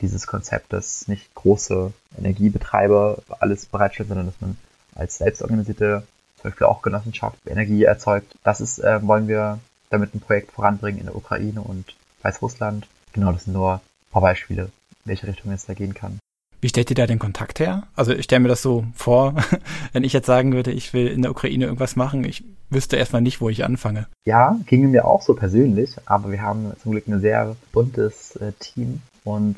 dieses 0.01 0.27
Konzept, 0.27 0.73
dass 0.73 1.07
nicht 1.07 1.33
große 1.33 1.91
Energiebetreiber 2.17 3.23
alles 3.39 3.65
bereitstellen, 3.65 4.09
sondern 4.09 4.27
dass 4.27 4.41
man 4.41 4.57
als 4.93 5.17
selbstorganisierte, 5.17 6.03
zum 6.35 6.51
Beispiel 6.51 6.67
auch 6.67 6.81
Genossenschaft, 6.81 7.39
Energie 7.47 7.83
erzeugt. 7.83 8.35
Das 8.43 8.61
ist, 8.61 8.79
äh, 8.79 9.05
wollen 9.07 9.27
wir 9.27 9.59
damit 9.89 10.13
ein 10.13 10.19
Projekt 10.19 10.51
voranbringen 10.51 10.99
in 10.99 11.05
der 11.05 11.15
Ukraine 11.15 11.61
und 11.61 11.95
Weißrussland. 12.21 12.87
Genau, 13.13 13.31
das 13.31 13.45
sind 13.45 13.53
nur 13.53 13.75
ein 13.75 14.11
paar 14.11 14.21
Beispiele, 14.21 14.63
in 14.63 14.69
welche 15.05 15.27
Richtung 15.27 15.51
es 15.51 15.65
da 15.65 15.73
gehen 15.73 15.93
kann. 15.93 16.19
Wie 16.59 16.69
stellt 16.69 16.89
ihr 16.89 16.95
da 16.95 17.07
den 17.07 17.19
Kontakt 17.19 17.59
her? 17.59 17.83
Also 17.95 18.13
ich 18.13 18.25
stelle 18.25 18.41
mir 18.41 18.47
das 18.49 18.61
so 18.61 18.85
vor, 18.93 19.35
wenn 19.93 20.03
ich 20.03 20.13
jetzt 20.13 20.25
sagen 20.25 20.53
würde, 20.53 20.71
ich 20.71 20.93
will 20.93 21.07
in 21.07 21.21
der 21.21 21.31
Ukraine 21.31 21.65
irgendwas 21.65 21.95
machen, 21.95 22.23
ich 22.23 22.43
wüsste 22.69 22.97
erstmal 22.97 23.21
nicht, 23.21 23.41
wo 23.41 23.49
ich 23.49 23.63
anfange. 23.63 24.07
Ja, 24.25 24.57
ginge 24.65 24.87
mir 24.87 25.05
auch 25.05 25.21
so 25.21 25.33
persönlich, 25.33 25.95
aber 26.05 26.31
wir 26.31 26.41
haben 26.41 26.73
zum 26.81 26.91
Glück 26.91 27.07
ein 27.07 27.21
sehr 27.21 27.55
buntes 27.71 28.35
äh, 28.37 28.51
Team 28.59 29.01
und 29.23 29.57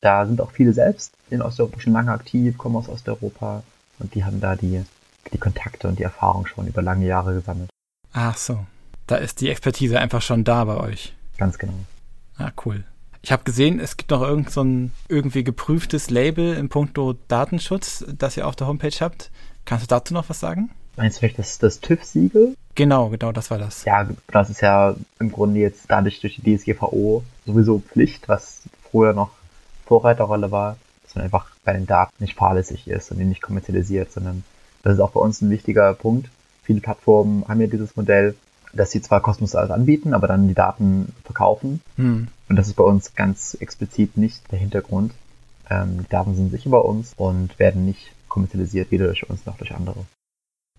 da 0.00 0.26
sind 0.26 0.40
auch 0.40 0.52
viele 0.52 0.72
selbst 0.72 1.12
in 1.30 1.42
Osteuropa 1.42 1.80
schon 1.80 1.92
lange 1.92 2.12
aktiv, 2.12 2.56
kommen 2.56 2.76
aus 2.76 2.88
Osteuropa 2.88 3.62
und 3.98 4.14
die 4.14 4.24
haben 4.24 4.40
da 4.40 4.56
die, 4.56 4.82
die 5.32 5.38
Kontakte 5.38 5.88
und 5.88 5.98
die 5.98 6.04
Erfahrung 6.04 6.46
schon 6.46 6.66
über 6.66 6.82
lange 6.82 7.06
Jahre 7.06 7.34
gesammelt. 7.34 7.70
Ach 8.12 8.36
so, 8.36 8.64
da 9.06 9.16
ist 9.16 9.40
die 9.40 9.50
Expertise 9.50 9.98
einfach 9.98 10.22
schon 10.22 10.44
da 10.44 10.64
bei 10.64 10.76
euch. 10.76 11.14
Ganz 11.36 11.58
genau. 11.58 11.74
Ah, 12.36 12.50
cool. 12.64 12.84
Ich 13.22 13.32
habe 13.32 13.42
gesehen, 13.42 13.80
es 13.80 13.96
gibt 13.96 14.10
noch 14.10 14.22
irgend 14.22 14.50
so 14.50 14.62
ein 14.62 14.92
irgendwie 15.08 15.42
geprüftes 15.42 16.08
Label 16.08 16.54
im 16.54 16.68
Punkto 16.68 17.14
Datenschutz, 17.26 18.04
das 18.16 18.36
ihr 18.36 18.46
auf 18.46 18.54
der 18.54 18.68
Homepage 18.68 18.96
habt. 19.00 19.30
Kannst 19.64 19.84
du 19.84 19.88
dazu 19.88 20.14
noch 20.14 20.28
was 20.28 20.40
sagen? 20.40 20.70
Meinst 20.98 21.16
du 21.16 21.20
vielleicht 21.20 21.38
das, 21.38 21.58
das 21.58 21.80
TÜV-Siegel? 21.80 22.56
Genau, 22.74 23.08
genau, 23.08 23.30
das 23.30 23.52
war 23.52 23.58
das. 23.58 23.84
Ja, 23.84 24.08
das 24.32 24.50
ist 24.50 24.60
ja 24.60 24.96
im 25.20 25.30
Grunde 25.30 25.60
jetzt 25.60 25.84
dadurch 25.88 26.20
durch 26.20 26.40
die 26.42 26.56
DSGVO 26.56 27.22
sowieso 27.46 27.78
Pflicht, 27.78 28.28
was 28.28 28.62
früher 28.90 29.12
noch 29.12 29.30
Vorreiterrolle 29.86 30.50
war, 30.50 30.76
dass 31.04 31.14
man 31.14 31.24
einfach 31.24 31.50
bei 31.64 31.72
den 31.72 31.86
Daten 31.86 32.12
nicht 32.18 32.34
fahrlässig 32.34 32.88
ist 32.88 33.12
und 33.12 33.18
die 33.18 33.24
nicht 33.24 33.42
kommerzialisiert, 33.42 34.10
sondern 34.10 34.42
das 34.82 34.94
ist 34.94 35.00
auch 35.00 35.12
bei 35.12 35.20
uns 35.20 35.40
ein 35.40 35.50
wichtiger 35.50 35.94
Punkt. 35.94 36.30
Viele 36.64 36.80
Plattformen 36.80 37.44
haben 37.46 37.60
ja 37.60 37.68
dieses 37.68 37.94
Modell, 37.94 38.34
dass 38.72 38.90
sie 38.90 39.00
zwar 39.00 39.20
kostenlos 39.20 39.54
alles 39.54 39.70
anbieten, 39.70 40.14
aber 40.14 40.26
dann 40.26 40.48
die 40.48 40.54
Daten 40.54 41.14
verkaufen. 41.24 41.80
Hm. 41.96 42.26
Und 42.48 42.56
das 42.56 42.66
ist 42.66 42.74
bei 42.74 42.84
uns 42.84 43.14
ganz 43.14 43.54
explizit 43.54 44.16
nicht 44.16 44.50
der 44.50 44.58
Hintergrund. 44.58 45.12
Ähm, 45.70 45.98
die 46.02 46.08
Daten 46.08 46.34
sind 46.34 46.50
sicher 46.50 46.70
bei 46.70 46.78
uns 46.78 47.12
und 47.16 47.56
werden 47.60 47.86
nicht 47.86 48.12
kommerzialisiert, 48.28 48.90
weder 48.90 49.06
durch 49.06 49.30
uns 49.30 49.46
noch 49.46 49.56
durch 49.56 49.74
andere. 49.74 50.04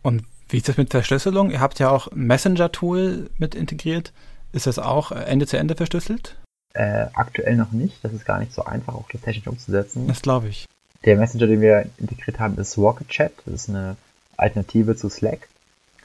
Und 0.02 0.24
wie 0.50 0.58
ist 0.58 0.68
das 0.68 0.78
mit 0.78 0.90
Verschlüsselung? 0.92 1.52
Ihr 1.52 1.60
habt 1.60 1.80
ja 1.80 1.90
auch 1.90 2.08
ein 2.08 2.26
Messenger-Tool 2.26 3.30
mit 3.38 3.56
integriert. 3.56 4.14
Ist 4.52 4.68
das 4.68 4.80
auch 4.80 5.12
Ende 5.12 5.46
zu 5.46 5.58
Ende 5.58 5.76
verschlüsselt? 5.76 6.36
Äh, 6.74 7.08
aktuell 7.14 7.56
noch 7.56 7.72
nicht. 7.72 8.04
Das 8.04 8.14
ist 8.14 8.26
gar 8.26 8.40
nicht 8.40 8.54
so 8.54 8.64
einfach, 8.64 8.96
auch 8.96 9.08
das 9.12 9.22
technisch 9.22 9.48
umzusetzen. 9.48 10.08
Das 10.08 10.22
glaube 10.22 10.48
ich. 10.48 10.66
Der 11.06 11.18
Messenger, 11.18 11.48
den 11.48 11.62
wir 11.62 11.86
integriert 11.98 12.40
haben, 12.40 12.58
ist 12.58 12.78
Rocket 12.78 13.08
Chat. 13.10 13.32
Das 13.46 13.54
ist 13.54 13.70
eine 13.70 13.96
Alternative 14.38 14.96
zu 14.96 15.10
Slack. 15.10 15.48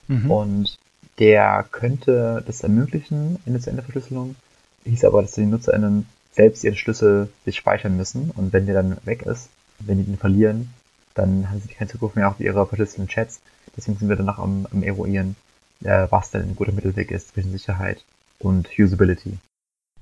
Mhm. 0.09 0.31
Und 0.31 0.77
der 1.19 1.65
könnte 1.71 2.43
das 2.47 2.63
ermöglichen, 2.63 3.39
Ende-zu-Ende-Verschlüsselung. 3.47 4.37
Hieß 4.85 5.05
aber, 5.05 5.23
dass 5.23 5.33
die 5.33 5.47
NutzerInnen 5.47 6.07
selbst 6.33 6.65
ihren 6.65 6.77
Schlüssel 6.77 7.29
sich 7.45 7.57
speichern 7.57 7.97
müssen. 7.97 8.31
Und 8.31 8.53
wenn 8.53 8.67
der 8.67 8.75
dann 8.75 8.99
weg 9.05 9.23
ist, 9.23 9.49
wenn 9.79 9.99
die 9.99 10.05
den 10.05 10.19
verlieren, 10.19 10.71
dann 11.15 11.49
haben 11.49 11.61
sie 11.61 11.73
keinen 11.73 11.89
Zugriff 11.89 12.15
mehr 12.15 12.29
auf 12.29 12.41
ihre 12.41 12.67
verschlüsselten 12.67 13.09
Chats. 13.09 13.41
Deswegen 13.77 13.99
sind 13.99 14.09
wir 14.09 14.17
dann 14.17 14.27
noch 14.27 14.39
am, 14.39 14.67
am 14.73 14.83
eruieren, 14.83 15.37
äh, 15.83 16.07
was 16.11 16.31
denn 16.31 16.43
ein 16.43 16.57
guter 16.57 16.73
Mittelweg 16.73 17.11
ist 17.11 17.29
zwischen 17.33 17.53
Sicherheit 17.53 18.05
und 18.39 18.69
Usability. 18.79 19.39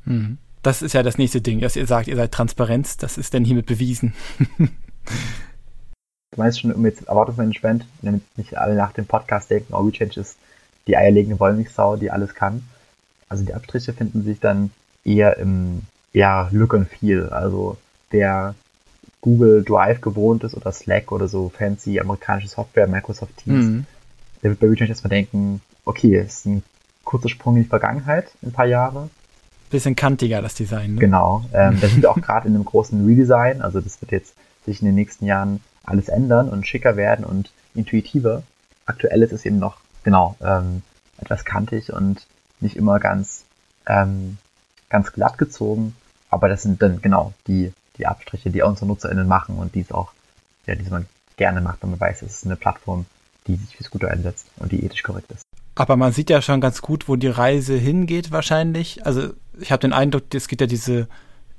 Hm. 0.04 0.38
Das 0.62 0.80
ist 0.80 0.92
ja 0.92 1.02
das 1.02 1.18
nächste 1.18 1.40
Ding, 1.40 1.60
dass 1.60 1.76
ihr 1.76 1.86
sagt, 1.86 2.08
ihr 2.08 2.16
seid 2.16 2.32
Transparenz. 2.32 2.96
Das 2.96 3.18
ist 3.18 3.34
denn 3.34 3.44
hiermit 3.44 3.66
bewiesen. 3.66 4.14
du 4.58 4.68
meinst 6.36 6.60
schon 6.60 6.72
um 6.72 6.84
jetzt 6.86 7.08
Erwartungsmanagement, 7.08 7.84
damit 8.00 8.22
nicht 8.38 8.56
alle 8.56 8.76
nach 8.76 8.92
dem 8.92 9.06
Podcast 9.06 9.50
denken, 9.50 9.74
oh, 9.74 9.86
WeChange 9.86 10.16
ist 10.16 10.36
die 10.86 10.96
eierlegende 10.96 11.40
Wollmilchsau, 11.40 11.96
die 11.96 12.10
alles 12.10 12.34
kann. 12.34 12.62
Also 13.28 13.44
die 13.44 13.54
Abstriche 13.54 13.92
finden 13.92 14.22
sich 14.22 14.38
dann 14.40 14.70
eher 15.04 15.36
im 15.38 15.82
ja, 16.12 16.48
Look 16.52 16.74
and 16.74 16.88
Feel. 16.88 17.28
Also 17.30 17.76
der 18.12 18.54
Google 19.22 19.62
Drive 19.62 20.00
gewohnt 20.00 20.44
ist 20.44 20.54
oder 20.54 20.72
Slack 20.72 21.10
oder 21.12 21.28
so 21.28 21.48
fancy 21.48 21.98
amerikanische 21.98 22.48
Software, 22.48 22.86
Microsoft 22.86 23.38
Teams, 23.38 23.64
mhm. 23.64 23.86
der 24.42 24.50
wird 24.50 24.60
bei 24.60 24.70
WeChange 24.70 24.90
erstmal 24.90 25.10
denken, 25.10 25.62
okay, 25.84 26.16
es 26.16 26.40
ist 26.40 26.46
ein 26.46 26.62
kurzer 27.04 27.28
Sprung 27.28 27.56
in 27.56 27.62
die 27.62 27.68
Vergangenheit, 27.68 28.26
ein 28.42 28.52
paar 28.52 28.66
Jahre. 28.66 29.08
Bisschen 29.70 29.96
kantiger 29.96 30.42
das 30.42 30.54
Design, 30.54 30.94
ne? 30.94 31.00
Genau. 31.00 31.44
Ähm, 31.54 31.78
da 31.80 31.88
sind 31.88 32.02
wir 32.02 32.10
auch 32.10 32.20
gerade 32.20 32.48
in 32.48 32.54
einem 32.54 32.64
großen 32.64 33.06
Redesign, 33.06 33.62
also 33.62 33.80
das 33.80 34.00
wird 34.02 34.12
jetzt 34.12 34.34
sich 34.66 34.82
in 34.82 34.86
den 34.86 34.96
nächsten 34.96 35.24
Jahren 35.24 35.60
alles 35.84 36.08
ändern 36.08 36.48
und 36.48 36.66
schicker 36.66 36.96
werden 36.96 37.24
und 37.24 37.50
intuitiver. 37.74 38.42
Aktuell 38.86 39.22
ist 39.22 39.32
es 39.32 39.46
eben 39.46 39.58
noch, 39.58 39.78
genau, 40.02 40.36
ähm, 40.42 40.82
etwas 41.18 41.44
kantig 41.44 41.92
und 41.92 42.26
nicht 42.60 42.76
immer 42.76 42.98
ganz, 42.98 43.44
ähm, 43.86 44.36
ganz 44.88 45.12
glatt 45.12 45.38
gezogen. 45.38 45.94
Aber 46.28 46.48
das 46.48 46.62
sind 46.62 46.82
dann 46.82 47.00
genau 47.00 47.32
die 47.46 47.72
die 47.98 48.06
Abstriche, 48.06 48.50
die 48.50 48.62
unsere 48.62 48.86
NutzerInnen 48.86 49.26
machen 49.26 49.56
und 49.56 49.74
die 49.74 49.80
es 49.80 49.92
auch, 49.92 50.12
ja, 50.66 50.74
die 50.74 50.88
man 50.88 51.06
gerne 51.36 51.60
macht, 51.60 51.82
wenn 51.82 51.90
man 51.90 52.00
weiß, 52.00 52.22
es 52.22 52.36
ist 52.36 52.46
eine 52.46 52.56
Plattform, 52.56 53.06
die 53.46 53.56
sich 53.56 53.76
fürs 53.76 53.90
Gute 53.90 54.10
einsetzt 54.10 54.46
und 54.56 54.72
die 54.72 54.84
ethisch 54.84 55.02
korrekt 55.02 55.30
ist. 55.32 55.42
Aber 55.74 55.96
man 55.96 56.12
sieht 56.12 56.30
ja 56.30 56.42
schon 56.42 56.60
ganz 56.60 56.82
gut, 56.82 57.08
wo 57.08 57.16
die 57.16 57.28
Reise 57.28 57.74
hingeht 57.76 58.30
wahrscheinlich. 58.30 59.06
Also 59.06 59.30
ich 59.58 59.72
habe 59.72 59.80
den 59.80 59.92
Eindruck, 59.92 60.24
es 60.34 60.48
gibt 60.48 60.60
ja 60.60 60.66
diese 60.66 61.08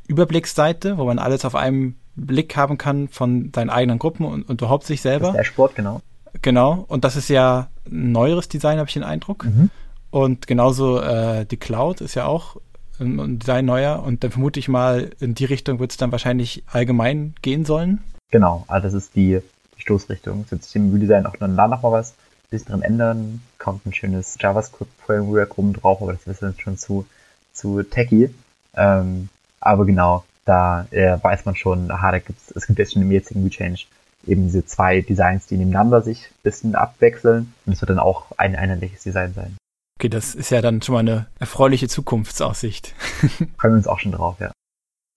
Überblicksseite, 0.08 0.98
wo 0.98 1.06
man 1.06 1.20
alles 1.20 1.46
auf 1.46 1.56
einem 1.56 1.96
Blick 2.16 2.56
haben 2.56 2.78
kann 2.78 3.08
von 3.08 3.52
seinen 3.56 3.70
eigenen 3.70 3.98
Gruppen 3.98 4.26
und, 4.26 4.44
und 4.44 4.62
überhaupt 4.62 4.86
sich 4.86 5.02
selber. 5.02 5.28
Das 5.28 5.38
Dashboard, 5.38 5.76
genau. 5.76 6.02
Genau, 6.42 6.86
und 6.88 7.04
das 7.04 7.16
ist 7.16 7.30
ja 7.30 7.70
ein 7.86 8.12
neueres 8.12 8.50
Design, 8.50 8.78
habe 8.78 8.88
ich 8.88 8.94
den 8.94 9.04
Eindruck. 9.04 9.46
Mhm. 9.46 9.70
Und 10.10 10.48
genauso 10.48 11.00
äh, 11.00 11.46
die 11.46 11.58
Cloud 11.58 12.02
ist 12.02 12.16
ja 12.16 12.26
auch 12.26 12.58
ein 13.00 13.40
Design 13.40 13.66
neuer 13.66 14.04
und 14.04 14.24
dann 14.24 14.32
vermute 14.32 14.60
ich 14.60 14.68
mal, 14.68 15.12
in 15.20 15.36
die 15.36 15.46
Richtung 15.46 15.80
wird 15.80 15.92
es 15.92 15.98
dann 15.98 16.12
wahrscheinlich 16.12 16.64
allgemein 16.72 17.34
gehen 17.42 17.66
sollen. 17.66 18.02
Genau, 18.32 18.66
also 18.68 18.88
das 18.88 18.94
ist 18.94 19.16
die, 19.16 19.40
die 19.78 19.82
Stoßrichtung. 19.82 20.46
Jetzt 20.50 20.66
sich 20.66 20.76
im 20.76 20.94
Redesign 20.94 21.26
auch 21.26 21.36
dann 21.38 21.56
da 21.56 21.68
nochmal 21.68 21.92
was 21.92 22.12
ein 22.12 22.50
bisschen 22.50 22.72
drin 22.72 22.82
ändern, 22.82 23.42
kommt 23.58 23.86
ein 23.86 23.94
schönes 23.94 24.38
JavaScript-Framework 24.40 25.58
rum 25.58 25.74
drauf, 25.74 26.02
aber 26.02 26.14
das 26.14 26.28
ist 26.28 26.42
dann 26.42 26.56
schon 26.58 26.78
zu, 26.78 27.06
zu 27.54 27.84
techy. 27.84 28.34
Ähm, 28.76 29.30
aber 29.60 29.86
genau, 29.86 30.24
da 30.46 30.88
äh, 30.92 31.18
weiß 31.22 31.46
man 31.46 31.56
schon, 31.56 31.90
aha, 31.92 32.12
da 32.12 32.20
gibt's, 32.20 32.52
es 32.52 32.68
gibt 32.68 32.80
jetzt 32.80 32.94
schon 32.94 33.02
im 33.02 33.12
jetzigen 33.12 33.44
Rechange 33.44 33.78
eben 34.26 34.46
diese 34.46 34.66
zwei 34.66 35.02
Designs, 35.02 35.48
die 35.48 35.58
nebeneinander 35.58 36.02
sich 36.02 36.26
ein 36.26 36.44
bisschen 36.44 36.76
abwechseln 36.76 37.54
und 37.66 37.74
es 37.74 37.82
wird 37.82 37.90
dann 37.90 38.00
auch 38.00 38.28
ein 38.38 38.56
einheitliches 38.56 39.04
Design 39.04 39.34
sein. 39.34 39.58
Okay, 40.00 40.10
das 40.10 40.36
ist 40.36 40.50
ja 40.50 40.62
dann 40.62 40.82
schon 40.82 40.94
mal 40.94 41.00
eine 41.00 41.28
erfreuliche 41.40 41.88
Zukunftsaussicht. 41.88 42.94
Freuen 43.58 43.74
wir 43.74 43.78
uns 43.78 43.88
auch 43.88 44.00
schon 44.00 44.12
drauf, 44.12 44.40
ja. 44.40 44.52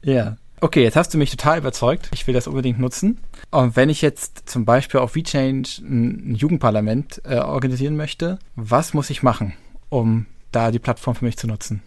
Ja. 0.05 0.37
Okay, 0.61 0.83
jetzt 0.83 0.97
hast 0.97 1.13
du 1.13 1.19
mich 1.19 1.31
total 1.31 1.59
überzeugt. 1.59 2.09
Ich 2.15 2.27
will 2.27 2.33
das 2.33 2.47
unbedingt 2.47 2.79
nutzen. 2.79 3.19
Und 3.51 3.77
wenn 3.77 3.91
ich 3.91 4.01
jetzt 4.01 4.49
zum 4.49 4.65
Beispiel 4.65 5.01
auf 5.01 5.13
VChange 5.13 5.69
ein 5.81 6.35
Jugendparlament 6.35 7.21
äh, 7.25 7.39
organisieren 7.39 7.97
möchte, 7.97 8.39
was 8.55 8.95
muss 8.95 9.11
ich 9.11 9.23
machen, 9.23 9.53
um 9.91 10.27
da 10.53 10.71
die 10.71 10.79
Plattform 10.79 11.15
für 11.15 11.27
mich 11.27 11.37
zu 11.37 11.47
nutzen? 11.47 11.83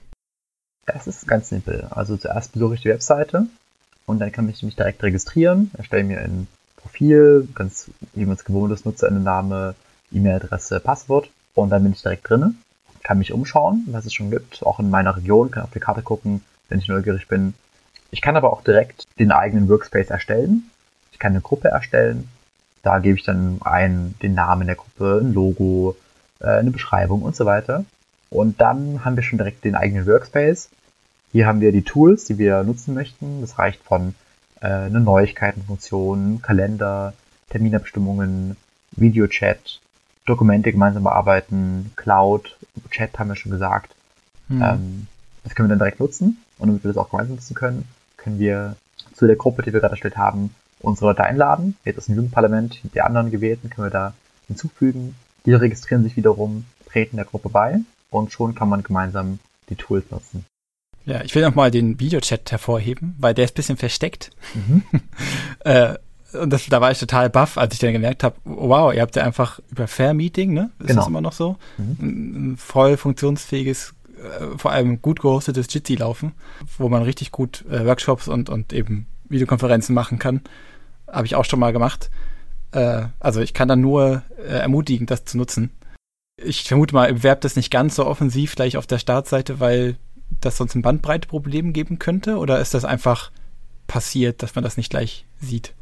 Das 0.85 1.07
ist 1.07 1.27
ganz 1.27 1.49
simpel. 1.49 1.87
Also 1.89 2.15
zuerst 2.15 2.51
besuche 2.51 2.75
ich 2.75 2.81
die 2.81 2.89
Webseite 2.89 3.47
und 4.05 4.19
dann 4.19 4.31
kann 4.31 4.47
ich 4.49 4.61
mich 4.61 4.75
direkt 4.75 5.01
registrieren, 5.01 5.71
erstelle 5.77 6.03
mir 6.03 6.19
ein 6.19 6.47
Profil, 6.77 7.47
ganz 7.55 7.89
wie 8.13 8.25
man 8.25 8.35
es 8.35 8.45
gewohnt 8.45 8.71
ist, 8.71 8.85
Nutzername, 8.85 9.73
E-Mail-Adresse, 10.11 10.79
Passwort 10.79 11.29
und 11.55 11.69
dann 11.69 11.83
bin 11.83 11.93
ich 11.93 12.01
direkt 12.01 12.29
drinne 12.29 12.53
kann 13.09 13.17
mich 13.17 13.33
umschauen, 13.33 13.85
was 13.87 14.05
es 14.05 14.13
schon 14.13 14.29
gibt, 14.29 14.63
auch 14.63 14.79
in 14.79 14.91
meiner 14.91 15.17
Region, 15.17 15.49
kann 15.49 15.63
auf 15.63 15.71
die 15.71 15.79
Karte 15.79 16.03
gucken, 16.03 16.43
wenn 16.67 16.77
ich 16.77 16.87
neugierig 16.87 17.27
bin. 17.27 17.55
Ich 18.11 18.21
kann 18.21 18.37
aber 18.37 18.53
auch 18.53 18.63
direkt 18.63 19.07
den 19.17 19.31
eigenen 19.31 19.67
Workspace 19.67 20.11
erstellen. 20.11 20.69
Ich 21.11 21.17
kann 21.17 21.31
eine 21.31 21.41
Gruppe 21.41 21.69
erstellen. 21.69 22.29
Da 22.83 22.99
gebe 22.99 23.17
ich 23.17 23.23
dann 23.23 23.61
ein, 23.61 24.13
den 24.21 24.35
Namen 24.35 24.67
der 24.67 24.75
Gruppe, 24.75 25.21
ein 25.23 25.33
Logo, 25.33 25.97
äh, 26.39 26.49
eine 26.49 26.69
Beschreibung 26.69 27.23
und 27.23 27.35
so 27.35 27.47
weiter. 27.47 27.83
Und 28.29 28.61
dann 28.61 29.03
haben 29.03 29.15
wir 29.15 29.23
schon 29.23 29.39
direkt 29.39 29.65
den 29.65 29.73
eigenen 29.73 30.05
Workspace. 30.05 30.69
Hier 31.31 31.47
haben 31.47 31.61
wir 31.61 31.71
die 31.71 31.81
Tools, 31.81 32.25
die 32.25 32.37
wir 32.37 32.61
nutzen 32.61 32.93
möchten. 32.93 33.41
Das 33.41 33.57
reicht 33.57 33.81
von 33.81 34.13
äh, 34.61 34.67
eine 34.67 34.99
Neuigkeitenfunktion, 34.99 36.43
Kalender, 36.43 37.15
Terminabstimmungen, 37.49 38.55
Videochat, 38.91 39.81
Dokumente 40.29 40.71
gemeinsam 40.71 41.03
bearbeiten, 41.03 41.91
Cloud, 41.95 42.57
Chat 42.91 43.17
haben 43.19 43.29
wir 43.29 43.35
schon 43.35 43.51
gesagt. 43.51 43.95
Hm. 44.47 44.61
Ähm, 44.61 45.07
das 45.43 45.55
können 45.55 45.67
wir 45.67 45.71
dann 45.71 45.79
direkt 45.79 45.99
nutzen. 45.99 46.37
Und 46.57 46.67
damit 46.67 46.83
wir 46.83 46.89
das 46.89 46.97
auch 46.97 47.09
gemeinsam 47.09 47.35
nutzen 47.35 47.55
können, 47.55 47.87
können 48.17 48.39
wir 48.39 48.75
zu 49.13 49.27
der 49.27 49.35
Gruppe, 49.35 49.63
die 49.63 49.73
wir 49.73 49.79
gerade 49.79 49.93
erstellt 49.93 50.17
haben, 50.17 50.53
unsere 50.79 51.07
Leute 51.07 51.23
einladen. 51.23 51.75
Jetzt 51.85 51.97
aus 51.97 52.05
dem 52.05 52.15
Jugendparlament, 52.15 52.81
die 52.93 53.01
anderen 53.01 53.31
Gewählten 53.31 53.69
können 53.69 53.87
wir 53.87 53.91
da 53.91 54.13
hinzufügen. 54.47 55.15
Die 55.45 55.53
registrieren 55.53 56.03
sich 56.03 56.15
wiederum, 56.15 56.65
treten 56.85 57.17
der 57.17 57.25
Gruppe 57.25 57.49
bei 57.49 57.79
und 58.09 58.31
schon 58.31 58.55
kann 58.55 58.69
man 58.69 58.83
gemeinsam 58.83 59.39
die 59.69 59.75
Tools 59.75 60.09
nutzen. 60.11 60.45
Ja, 61.05 61.21
ich 61.21 61.33
will 61.33 61.41
nochmal 61.43 61.71
den 61.71 61.99
Videochat 61.99 62.51
hervorheben, 62.51 63.15
weil 63.19 63.33
der 63.33 63.45
ist 63.45 63.51
ein 63.51 63.55
bisschen 63.55 63.77
versteckt. 63.77 64.31
Mhm. 64.53 64.83
äh, 65.61 65.95
und 66.33 66.51
das, 66.51 66.65
da 66.67 66.81
war 66.81 66.91
ich 66.91 66.99
total 66.99 67.29
baff, 67.29 67.57
als 67.57 67.73
ich 67.73 67.79
dann 67.79 67.93
gemerkt 67.93 68.23
habe, 68.23 68.35
wow, 68.43 68.93
ihr 68.93 69.01
habt 69.01 69.15
ja 69.15 69.23
einfach 69.23 69.59
über 69.71 69.87
Fair 69.87 70.13
Meeting, 70.13 70.53
ne? 70.53 70.71
Ist 70.79 70.87
genau. 70.87 71.01
das 71.01 71.07
immer 71.07 71.21
noch 71.21 71.33
so? 71.33 71.57
Mhm. 71.77 71.97
Ein, 71.99 72.57
voll 72.57 72.97
funktionsfähiges, 72.97 73.93
äh, 74.17 74.57
vor 74.57 74.71
allem 74.71 75.01
gut 75.01 75.21
gehostetes 75.21 75.73
Jitsi 75.73 75.95
laufen, 75.95 76.33
wo 76.77 76.89
man 76.89 77.03
richtig 77.03 77.31
gut 77.31 77.65
äh, 77.69 77.85
Workshops 77.85 78.27
und, 78.27 78.49
und 78.49 78.73
eben 78.73 79.07
Videokonferenzen 79.29 79.95
machen 79.95 80.19
kann. 80.19 80.41
Habe 81.07 81.25
ich 81.25 81.35
auch 81.35 81.45
schon 81.45 81.59
mal 81.59 81.73
gemacht. 81.73 82.09
Äh, 82.71 83.03
also 83.19 83.41
ich 83.41 83.53
kann 83.53 83.67
dann 83.67 83.81
nur 83.81 84.23
ermutigen, 84.47 85.07
das 85.07 85.25
zu 85.25 85.37
nutzen. 85.37 85.71
Ich 86.37 86.63
vermute 86.63 86.95
mal, 86.95 87.09
ihr 87.09 87.15
bewerbt 87.15 87.43
das 87.43 87.55
nicht 87.55 87.71
ganz 87.71 87.95
so 87.95 88.05
offensiv 88.05 88.55
gleich 88.55 88.77
auf 88.77 88.87
der 88.87 88.99
Startseite, 88.99 89.59
weil 89.59 89.97
das 90.41 90.57
sonst 90.57 90.75
ein 90.75 90.81
Bandbreiteproblem 90.81 91.73
geben 91.73 91.99
könnte? 91.99 92.37
Oder 92.37 92.59
ist 92.59 92.73
das 92.73 92.85
einfach 92.85 93.31
passiert, 93.87 94.43
dass 94.43 94.55
man 94.55 94.63
das 94.63 94.77
nicht 94.77 94.89
gleich 94.89 95.25
sieht? 95.41 95.73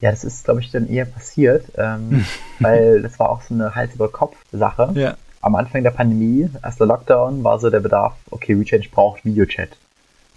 Ja, 0.00 0.10
das 0.10 0.24
ist, 0.24 0.44
glaube 0.44 0.60
ich, 0.60 0.70
dann 0.70 0.88
eher 0.88 1.04
passiert, 1.04 1.66
ähm, 1.76 2.24
weil 2.58 3.02
das 3.02 3.18
war 3.18 3.30
auch 3.30 3.42
so 3.42 3.54
eine 3.54 3.74
Hals-über-Kopf-Sache. 3.74 4.92
Ja. 4.94 5.16
Am 5.42 5.54
Anfang 5.54 5.82
der 5.82 5.90
Pandemie, 5.90 6.48
erster 6.62 6.86
Lockdown, 6.86 7.44
war 7.44 7.58
so 7.58 7.70
der 7.70 7.80
Bedarf, 7.80 8.14
okay, 8.30 8.58
WeChange 8.58 8.88
braucht 8.90 9.24
Videochat. 9.24 9.70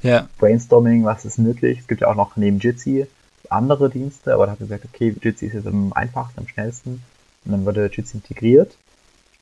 Ja. 0.01 0.27
Brainstorming, 0.37 1.05
was 1.05 1.25
ist 1.25 1.39
möglich? 1.39 1.79
Es 1.79 1.87
gibt 1.87 2.01
ja 2.01 2.07
auch 2.07 2.15
noch 2.15 2.35
neben 2.35 2.59
Jitsi 2.59 3.07
andere 3.49 3.89
Dienste, 3.89 4.33
aber 4.33 4.45
da 4.45 4.53
hat 4.53 4.59
wir 4.59 4.67
gesagt, 4.67 4.85
okay, 4.85 5.15
Jitsi 5.21 5.47
ist 5.47 5.53
jetzt 5.53 5.67
am 5.67 5.93
einfachsten, 5.93 6.39
am 6.39 6.47
schnellsten. 6.47 7.03
Und 7.45 7.51
dann 7.51 7.65
wurde 7.65 7.89
Jitsi 7.91 8.17
integriert. 8.17 8.75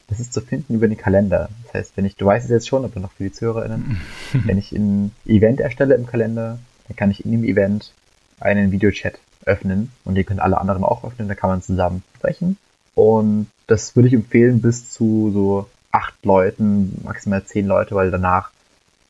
Das 0.07 0.19
ist 0.19 0.33
zu 0.33 0.41
finden 0.41 0.73
über 0.73 0.87
den 0.87 0.97
Kalender. 0.97 1.49
Das 1.65 1.73
heißt, 1.73 1.97
wenn 1.97 2.05
ich, 2.05 2.15
du 2.15 2.25
weißt 2.25 2.45
es 2.45 2.51
jetzt 2.51 2.67
schon, 2.67 2.83
aber 2.83 2.99
noch 2.99 3.13
für 3.13 3.23
die 3.23 3.31
ZuhörerInnen, 3.31 4.01
wenn 4.33 4.57
ich 4.57 4.71
ein 4.71 5.11
Event 5.25 5.59
erstelle 5.59 5.95
im 5.95 6.05
Kalender, 6.05 6.59
dann 6.87 6.97
kann 6.97 7.11
ich 7.11 7.23
in 7.25 7.31
dem 7.31 7.43
Event 7.43 7.93
einen 8.39 8.71
Videochat 8.71 9.19
öffnen 9.45 9.91
und 10.05 10.15
den 10.15 10.25
können 10.25 10.39
alle 10.39 10.59
anderen 10.59 10.83
auch 10.83 11.03
öffnen, 11.03 11.27
da 11.27 11.35
kann 11.35 11.49
man 11.49 11.61
zusammen 11.61 12.03
sprechen. 12.17 12.57
Und 12.95 13.47
das 13.67 13.95
würde 13.95 14.07
ich 14.07 14.13
empfehlen 14.13 14.61
bis 14.61 14.91
zu 14.91 15.31
so 15.33 15.69
acht 15.91 16.25
Leuten, 16.25 16.99
maximal 17.03 17.43
zehn 17.43 17.65
Leute, 17.65 17.95
weil 17.95 18.11
danach 18.11 18.51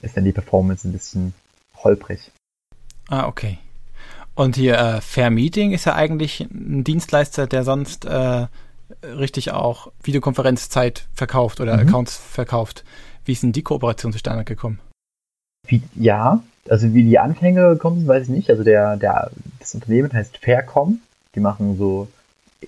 ist 0.01 0.17
dann 0.17 0.25
die 0.25 0.31
Performance 0.31 0.88
ein 0.88 0.93
bisschen 0.93 1.33
holprig. 1.83 2.31
Ah, 3.07 3.27
okay. 3.27 3.57
Und 4.33 4.55
hier 4.55 4.77
äh, 4.77 5.01
Fair 5.01 5.29
Meeting 5.29 5.71
ist 5.71 5.85
ja 5.85 5.93
eigentlich 5.93 6.41
ein 6.41 6.83
Dienstleister, 6.83 7.47
der 7.47 7.63
sonst 7.63 8.05
äh, 8.05 8.47
richtig 9.03 9.51
auch 9.51 9.91
Videokonferenzzeit 10.01 11.07
verkauft 11.13 11.59
oder 11.59 11.75
mhm. 11.75 11.88
Accounts 11.88 12.17
verkauft. 12.17 12.83
Wie 13.25 13.33
ist 13.33 13.43
denn 13.43 13.51
die 13.51 13.61
Kooperation 13.61 14.13
zustande 14.13 14.45
gekommen? 14.45 14.79
Wie, 15.67 15.83
ja, 15.95 16.41
also 16.70 16.94
wie 16.94 17.03
die 17.03 17.20
Anfänge 17.20 17.70
gekommen 17.70 18.00
sind, 18.00 18.08
weiß 18.08 18.24
ich 18.24 18.30
nicht. 18.30 18.50
Also 18.50 18.63
der, 18.63 18.98
der, 18.98 19.32
das 19.60 19.74
Unternehmen 19.74 20.12
heißt 20.13 20.38
Faircom. 20.38 21.00
Die 21.36 21.39
machen 21.39 21.77
so 21.77 22.08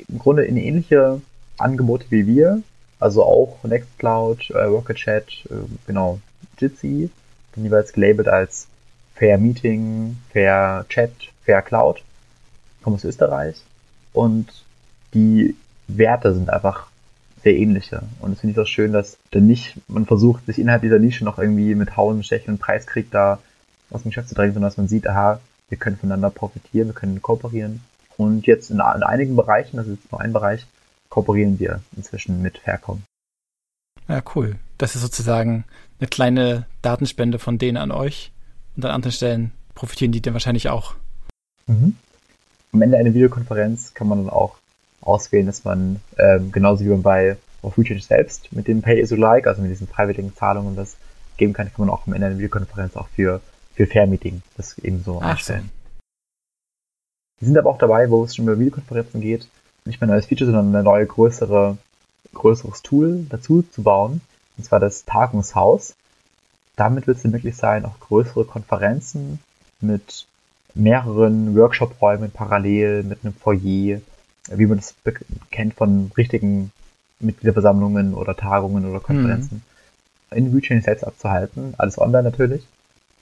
im 0.08 0.20
Grunde 0.20 0.46
in 0.46 0.58
ähnliche 0.58 1.22
Angebote 1.58 2.06
wie 2.10 2.28
wir. 2.28 2.62
Also 3.00 3.24
auch 3.24 3.64
Nextcloud, 3.64 4.52
äh, 4.52 4.64
RocketChat, 4.64 5.46
äh, 5.50 5.56
genau, 5.88 6.20
Jitsi. 6.58 7.10
Dann 7.54 7.66
jeweils 7.66 7.94
gelabelt 7.94 8.28
als 8.28 8.68
Fair 9.16 9.38
Meeting, 9.38 10.18
Fair 10.32 10.86
Chat, 10.90 11.12
Fair 11.46 11.62
Cloud. 11.62 12.02
Kommen 12.82 12.96
aus 12.96 13.04
Österreich. 13.04 13.62
Und 14.14 14.48
die 15.14 15.56
Werte 15.88 16.34
sind 16.34 16.50
einfach 16.50 16.88
sehr 17.44 17.56
ähnliche. 17.56 18.04
Und 18.22 18.34
es 18.34 18.40
finde 18.40 18.54
ich 18.54 18.60
auch 18.60 18.68
schön, 18.68 18.94
dass 18.94 19.18
dann 19.32 19.48
nicht, 19.48 19.76
man 19.88 20.06
versucht, 20.06 20.46
sich 20.46 20.60
innerhalb 20.60 20.82
dieser 20.82 21.00
Nische 21.00 21.26
noch 21.26 21.38
irgendwie 21.38 21.76
mit 21.76 21.98
Hauen, 21.98 22.24
Stechen 22.24 22.54
und 22.54 22.60
Preiskrieg 22.60 23.12
da 23.12 23.40
aus 23.94 24.04
dem 24.04 24.10
Geschäft 24.10 24.30
zu 24.30 24.36
drängen, 24.36 24.54
sondern 24.54 24.70
dass 24.70 24.78
man 24.78 24.88
sieht, 24.88 25.08
aha, 25.08 25.40
wir 25.70 25.78
können 25.78 25.98
voneinander 25.98 26.30
profitieren, 26.30 26.90
wir 26.90 26.94
können 26.94 27.22
kooperieren. 27.22 27.82
Und 28.18 28.46
jetzt 28.46 28.70
in, 28.70 28.78
in 28.78 28.82
einigen 28.82 29.36
Bereichen, 29.36 29.78
das 29.78 29.88
ist 29.88 30.02
jetzt 30.02 30.12
nur 30.12 30.22
ein 30.22 30.34
Bereich, 30.34 30.66
kooperieren 31.10 31.60
wir 31.60 31.82
inzwischen 31.96 32.42
mit 32.42 32.58
Faircom. 32.60 33.04
Ja, 34.08 34.22
cool. 34.36 34.56
Das 34.78 34.96
ist 34.96 35.02
sozusagen 35.02 35.64
eine 36.00 36.08
kleine 36.08 36.66
Datenspende 36.82 37.40
von 37.40 37.58
denen 37.58 37.78
an 37.78 37.92
euch. 37.92 38.32
Und 38.76 38.86
an 38.86 38.92
anderen 38.92 39.14
Stellen 39.14 39.52
profitieren 39.76 40.12
die 40.12 40.22
dann 40.22 40.34
wahrscheinlich 40.34 40.70
auch. 40.70 40.96
Mhm. 41.68 41.96
Am 42.74 42.82
Ende 42.82 42.98
einer 42.98 43.14
Videokonferenz 43.14 43.94
kann 43.94 44.08
man 44.08 44.20
dann 44.20 44.30
auch 44.30 44.58
auswählen, 45.02 45.46
dass 45.46 45.64
man 45.64 46.02
ähm, 46.18 46.52
genauso 46.52 46.84
wie 46.84 46.90
man 46.90 47.04
bei 47.04 47.38
WeChange 47.62 48.02
selbst 48.02 48.52
mit 48.52 48.68
dem 48.68 48.82
Pay 48.82 49.02
as 49.02 49.12
you 49.12 49.16
like, 49.16 49.48
also 49.48 49.62
mit 49.62 49.72
diesen 49.72 49.88
freiwilligen 49.88 50.36
Zahlungen 50.36 50.76
das 50.76 50.96
geben 51.38 51.54
kann, 51.54 51.68
kann 51.68 51.86
man 51.86 51.90
auch 51.90 52.08
am 52.08 52.14
Ende 52.14 52.28
einer 52.28 52.38
Videokonferenz 52.38 52.96
auch 52.96 53.08
für, 53.10 53.42
für 53.74 53.88
Fair 53.88 54.08
Meeting 54.08 54.42
das 54.58 54.78
eben 54.80 55.04
so 55.04 55.20
Ach, 55.22 55.32
einstellen. 55.32 55.72
Wir 57.40 57.48
sind 57.48 57.58
aber 57.58 57.70
auch 57.70 57.78
dabei, 57.78 58.10
wo 58.10 58.24
es 58.24 58.36
schon 58.36 58.46
über 58.46 58.60
Videokonferenzen 58.60 59.22
geht, 59.22 59.48
nicht 59.86 60.00
mehr 60.00 60.08
ein 60.08 60.14
neues 60.14 60.28
Feature, 60.28 60.52
sondern 60.52 60.76
ein 60.76 60.86
neue 60.86 61.06
größere, 61.06 61.78
größeres 62.34 62.82
Tool 62.84 63.26
dazu 63.30 63.64
zu 63.64 63.84
bauen, 63.84 64.22
und 64.58 64.64
zwar 64.64 64.80
das 64.80 65.06
Tagungshaus. 65.06 65.96
Damit 66.76 67.06
wird 67.06 67.18
es 67.18 67.24
möglich 67.26 67.56
sein, 67.56 67.86
auch 67.86 68.00
größere 68.00 68.46
Konferenzen 68.46 69.40
mit 69.82 70.26
mehreren 70.74 71.56
Workshop-Räumen 71.56 72.32
parallel, 72.32 73.04
mit 73.04 73.20
einem 73.24 73.34
Foyer, 73.34 74.02
wie 74.50 74.66
man 74.66 74.78
das 74.78 74.96
kennt 75.52 75.76
von 75.76 76.12
richtigen 76.18 76.72
Mitgliederversammlungen 77.20 78.14
oder 78.14 78.36
Tagungen 78.36 78.90
oder 78.90 79.00
Konferenzen, 79.00 79.64
mhm. 80.32 80.38
in 80.38 80.56
WeChain 80.56 80.82
selbst 80.82 81.04
abzuhalten. 81.04 81.76
Alles 81.78 82.00
online 82.00 82.24
natürlich. 82.24 82.66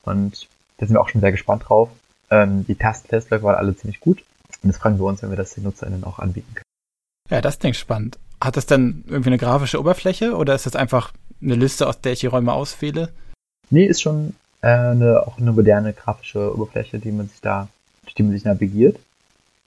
Und 0.03 0.48
da 0.77 0.86
sind 0.86 0.96
wir 0.96 1.01
auch 1.01 1.10
schon 1.10 1.22
sehr 1.22 1.31
gespannt 1.31 1.63
drauf. 1.67 1.89
Ähm, 2.30 2.65
die 2.65 2.76
Testläufe 2.76 3.43
waren 3.43 3.56
alle 3.56 3.76
ziemlich 3.76 3.99
gut. 3.99 4.23
Und 4.63 4.69
das 4.69 4.78
fragen 4.78 4.99
wir 4.99 5.06
uns, 5.06 5.21
wenn 5.21 5.30
wir 5.30 5.38
das 5.38 5.54
den 5.54 5.63
NutzerInnen 5.63 6.04
auch 6.04 6.19
anbieten 6.19 6.54
können. 6.54 6.65
Ja, 7.30 7.41
das 7.41 7.60
klingt 7.60 7.76
spannend. 7.76 8.17
Hat 8.39 8.58
das 8.58 8.65
dann 8.65 9.04
irgendwie 9.08 9.30
eine 9.30 9.38
grafische 9.38 9.80
Oberfläche 9.80 10.36
oder 10.36 10.56
ist 10.56 10.65
das 10.65 10.76
einfach 10.76 11.13
eine 11.41 11.56
Liste, 11.56 11.88
aus 11.88 12.02
der 12.02 12.13
ich 12.13 12.19
die 12.19 12.28
Räume 12.28 12.54
auswähle? 12.54 13.10
Nee, 13.69 13.86
ist 13.86 14.02
schon 14.02 14.36
äh, 14.62 14.67
eine, 14.67 15.26
auch 15.26 15.38
eine 15.38 15.52
moderne 15.52 15.93
grafische 15.93 16.54
Oberfläche, 16.54 16.99
die 16.99 17.12
man 17.12 17.30
sich 17.30 17.41
da, 17.41 17.67
durch 18.04 18.15
die 18.15 18.23
man 18.23 18.34
sich 18.34 18.43
navigiert. 18.43 18.99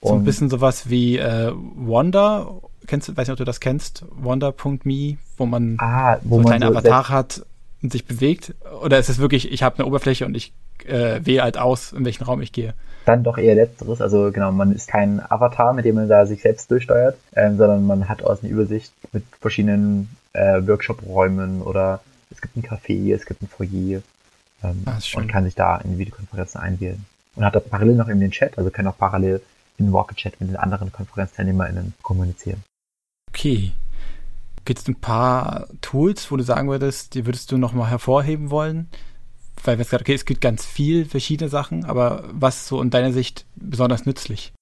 So 0.03 0.15
ein 0.15 0.25
bisschen 0.25 0.51
sowas 0.51 0.91
wie 0.91 1.17
äh, 1.17 1.51
Wanda, 1.55 2.49
kennst 2.87 3.09
du, 3.09 3.17
weiß 3.17 3.27
nicht, 3.27 3.33
ob 3.33 3.39
du 3.39 3.45
das 3.45 3.61
kennst, 3.61 4.05
Wanda.me, 4.11 5.17
wo 5.39 5.47
man 5.47 5.79
ah, 5.81 6.19
wo 6.23 6.37
so 6.37 6.41
einen 6.41 6.47
kleinen 6.47 6.73
so 6.73 6.79
Avatar 6.79 7.09
hat 7.09 7.47
und 7.85 7.93
sich 7.93 8.07
bewegt? 8.07 8.55
Oder 8.83 8.99
ist 8.99 9.11
es 9.11 9.19
wirklich, 9.19 9.53
ich 9.53 9.63
habe 9.63 9.79
eine 9.79 9.87
Oberfläche 9.87 10.25
und 10.27 10.35
ich 10.35 10.53
äh, 10.87 11.21
wähle 11.23 11.43
halt 11.43 11.59
aus, 11.59 11.93
in 11.93 12.05
welchen 12.05 12.25
Raum 12.25 12.41
ich 12.41 12.51
gehe? 12.51 12.75
Dann 13.05 13.23
doch 13.23 13.37
eher 13.37 13.55
letzteres, 13.55 14.01
also 14.01 14.33
genau, 14.33 14.51
man 14.51 14.73
ist 14.73 14.89
kein 14.89 15.21
Avatar, 15.21 15.75
mit 15.75 15.85
dem 15.85 15.97
man 15.97 16.09
da 16.09 16.25
sich 16.25 16.41
selbst 16.41 16.71
durchsteuert, 16.71 17.19
ähm, 17.37 17.59
sondern 17.59 17.87
man 17.87 18.09
hat 18.09 18.23
aus 18.23 18.43
einer 18.43 18.51
Übersicht 18.51 18.91
mit 19.13 19.25
verschiedenen 19.39 20.09
äh, 20.33 20.67
Workshop-Räumen 20.67 21.61
oder 21.61 22.01
es 22.31 22.41
gibt 22.41 22.57
ein 22.57 22.63
Café, 22.63 23.15
es 23.15 23.27
gibt 23.27 23.43
ein 23.43 23.49
Foyer 23.49 24.01
ähm, 24.63 24.83
ah, 24.87 24.99
und 25.17 25.29
kann 25.29 25.45
sich 25.45 25.55
da 25.55 25.77
in 25.77 25.93
die 25.93 25.99
Videokonferenzen 25.99 26.61
einwählen. 26.61 27.05
Und 27.37 27.45
hat 27.45 27.55
da 27.55 27.61
parallel 27.61 27.97
noch 27.97 28.09
eben 28.09 28.21
den 28.21 28.31
Chat, 28.31 28.57
also 28.57 28.71
kann 28.71 28.87
auch 28.87 28.97
parallel 28.97 29.43
in 29.77 29.91
Rocket 29.91 30.17
Chat 30.17 30.41
mit 30.41 30.49
den 30.49 30.57
anderen 30.57 30.91
KonferenzteilnehmerInnen 30.91 31.93
kommunizieren. 32.01 32.63
Okay. 33.29 33.73
Gibt 34.65 34.81
es 34.81 34.89
ein 34.89 34.95
paar 34.95 35.69
Tools, 35.81 36.31
wo 36.31 36.37
du 36.37 36.43
sagen 36.43 36.69
würdest, 36.69 37.15
die 37.15 37.27
würdest 37.27 37.53
du 37.53 37.59
nochmal 37.59 37.91
hervorheben 37.91 38.51
wollen? 38.51 38.89
Weil 39.63 39.79
wir 39.79 39.85
gerade, 39.85 40.03
okay, 40.03 40.15
es 40.15 40.25
gibt 40.25 40.41
ganz 40.41 40.65
viel 40.65 41.05
verschiedene 41.07 41.49
Sachen, 41.49 41.85
aber 41.85 42.25
was 42.33 42.57
ist 42.57 42.67
so 42.69 42.83
in 42.83 42.91
deiner 42.91 43.13
Sicht 43.13 43.47
besonders 43.57 44.07
nützlich? 44.07 44.53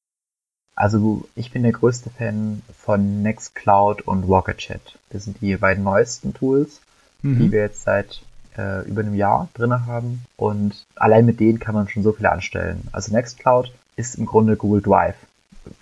Also 0.75 1.29
ich 1.37 1.51
bin 1.51 1.63
der 1.63 1.73
größte 1.73 2.11
Fan 2.11 2.63
von 2.77 3.23
Nextcloud 3.23 4.03
und 4.03 4.25
Rocket 4.25 4.59
Chat. 4.59 4.99
Das 5.11 5.25
sind 5.25 5.41
die 5.41 5.57
beiden 5.57 5.85
neuesten 5.85 6.35
Tools, 6.35 6.81
mhm. 7.23 7.39
die 7.39 7.53
wir 7.53 7.61
jetzt 7.61 7.83
seit 7.83 8.23
äh, 8.57 8.87
über 8.89 9.03
einem 9.03 9.15
Jahr 9.15 9.49
drin 9.55 9.87
haben. 9.87 10.25
Und 10.37 10.85
allein 10.97 11.27
mit 11.27 11.41
denen 11.41 11.59
kann 11.59 11.75
man 11.75 11.89
schon 11.89 12.03
so 12.03 12.13
viel 12.13 12.27
anstellen. 12.27 12.89
Also 12.93 13.13
Nextcloud 13.13 13.73
ist 13.97 14.17
im 14.17 14.27
Grunde 14.27 14.57
Google 14.57 14.83
Drive. 14.83 15.17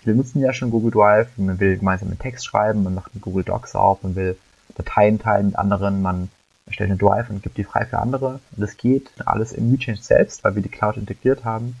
Wir 0.03 0.15
nutzen 0.15 0.41
ja 0.41 0.53
schon 0.53 0.71
Google 0.71 0.91
Drive, 0.91 1.29
man 1.37 1.59
will 1.59 1.77
gemeinsam 1.77 2.09
einen 2.09 2.19
Text 2.19 2.45
schreiben, 2.45 2.83
man 2.83 2.93
macht 2.93 3.13
einen 3.13 3.21
Google 3.21 3.43
Docs 3.43 3.75
auf, 3.75 4.03
man 4.03 4.15
will 4.15 4.37
Dateien 4.75 5.19
teilen 5.19 5.47
mit 5.47 5.55
anderen, 5.55 6.01
man 6.01 6.29
erstellt 6.65 6.91
eine 6.91 6.99
Drive 6.99 7.29
und 7.29 7.43
gibt 7.43 7.57
die 7.57 7.63
frei 7.63 7.85
für 7.85 7.99
andere. 7.99 8.39
Und 8.55 8.61
das 8.61 8.77
geht 8.77 9.09
alles 9.25 9.53
im 9.53 9.71
WeChange 9.71 9.97
selbst, 10.01 10.43
weil 10.43 10.55
wir 10.55 10.61
die 10.61 10.69
Cloud 10.69 10.97
integriert 10.97 11.43
haben. 11.45 11.75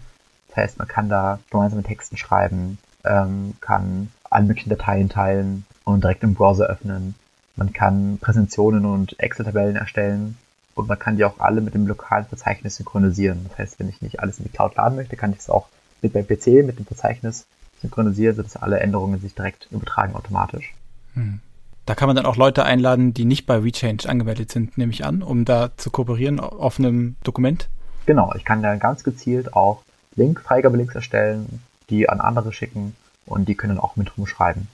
Das 0.49 0.57
heißt, 0.57 0.79
man 0.79 0.87
kann 0.87 1.09
da 1.09 1.39
gemeinsame 1.49 1.83
Texten 1.83 2.17
schreiben, 2.17 2.77
ähm, 3.05 3.53
kann 3.61 4.11
alle 4.29 4.45
möglichen 4.45 4.69
Dateien 4.69 5.09
teilen 5.09 5.65
und 5.83 6.03
direkt 6.03 6.23
im 6.23 6.33
Browser 6.33 6.65
öffnen. 6.67 7.15
Man 7.55 7.73
kann 7.73 8.17
Präsentationen 8.19 8.85
und 8.85 9.19
Excel-Tabellen 9.19 9.75
erstellen 9.75 10.37
und 10.75 10.87
man 10.87 10.99
kann 10.99 11.17
die 11.17 11.25
auch 11.25 11.39
alle 11.39 11.61
mit 11.61 11.73
dem 11.73 11.87
lokalen 11.87 12.25
Verzeichnis 12.25 12.75
synchronisieren. 12.75 13.45
Das 13.49 13.57
heißt, 13.57 13.79
wenn 13.79 13.89
ich 13.89 14.01
nicht 14.01 14.19
alles 14.19 14.39
in 14.39 14.45
die 14.45 14.51
Cloud 14.51 14.75
laden 14.75 14.95
möchte, 14.95 15.15
kann 15.15 15.31
ich 15.31 15.39
es 15.39 15.49
auch 15.49 15.67
mit 16.01 16.13
beim 16.13 16.25
PC, 16.25 16.65
mit 16.65 16.79
dem 16.79 16.85
Verzeichnis 16.85 17.45
synchronisieren, 17.81 18.35
sodass 18.35 18.57
alle 18.57 18.79
Änderungen 18.79 19.19
sich 19.19 19.35
direkt 19.35 19.67
übertragen 19.71 20.15
automatisch. 20.15 20.73
Hm. 21.13 21.39
Da 21.85 21.95
kann 21.95 22.07
man 22.07 22.15
dann 22.15 22.25
auch 22.25 22.37
Leute 22.37 22.63
einladen, 22.63 23.13
die 23.13 23.25
nicht 23.25 23.45
bei 23.45 23.63
WeChange 23.63 24.07
angemeldet 24.07 24.51
sind, 24.51 24.77
nehme 24.77 24.91
ich 24.91 25.03
an, 25.03 25.23
um 25.23 25.45
da 25.45 25.71
zu 25.77 25.89
kooperieren 25.89 26.39
auf 26.39 26.79
einem 26.79 27.15
Dokument. 27.23 27.69
Genau, 28.05 28.33
ich 28.35 28.45
kann 28.45 28.61
da 28.61 28.75
ganz 28.75 29.03
gezielt 29.03 29.53
auch 29.53 29.81
Link, 30.15 30.41
Freigabelinks 30.41 30.95
erstellen, 30.95 31.61
die 31.89 32.07
an 32.07 32.21
andere 32.21 32.53
schicken 32.53 32.95
und 33.25 33.47
die 33.47 33.55
können 33.55 33.75
dann 33.75 33.83
auch 33.83 33.95
mit 33.95 34.17
rumschreiben. 34.17 34.67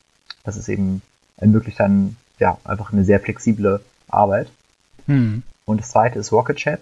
Das 0.43 0.57
ist 0.57 0.69
eben 0.69 1.01
ermöglicht 1.37 1.79
dann 1.79 2.17
ja 2.39 2.57
einfach 2.63 2.91
eine 2.91 3.03
sehr 3.03 3.19
flexible 3.19 3.81
Arbeit. 4.07 4.49
Hm. 5.05 5.43
Und 5.65 5.79
das 5.79 5.89
zweite 5.89 6.19
ist 6.19 6.31
Rocket 6.31 6.57
Chat. 6.57 6.81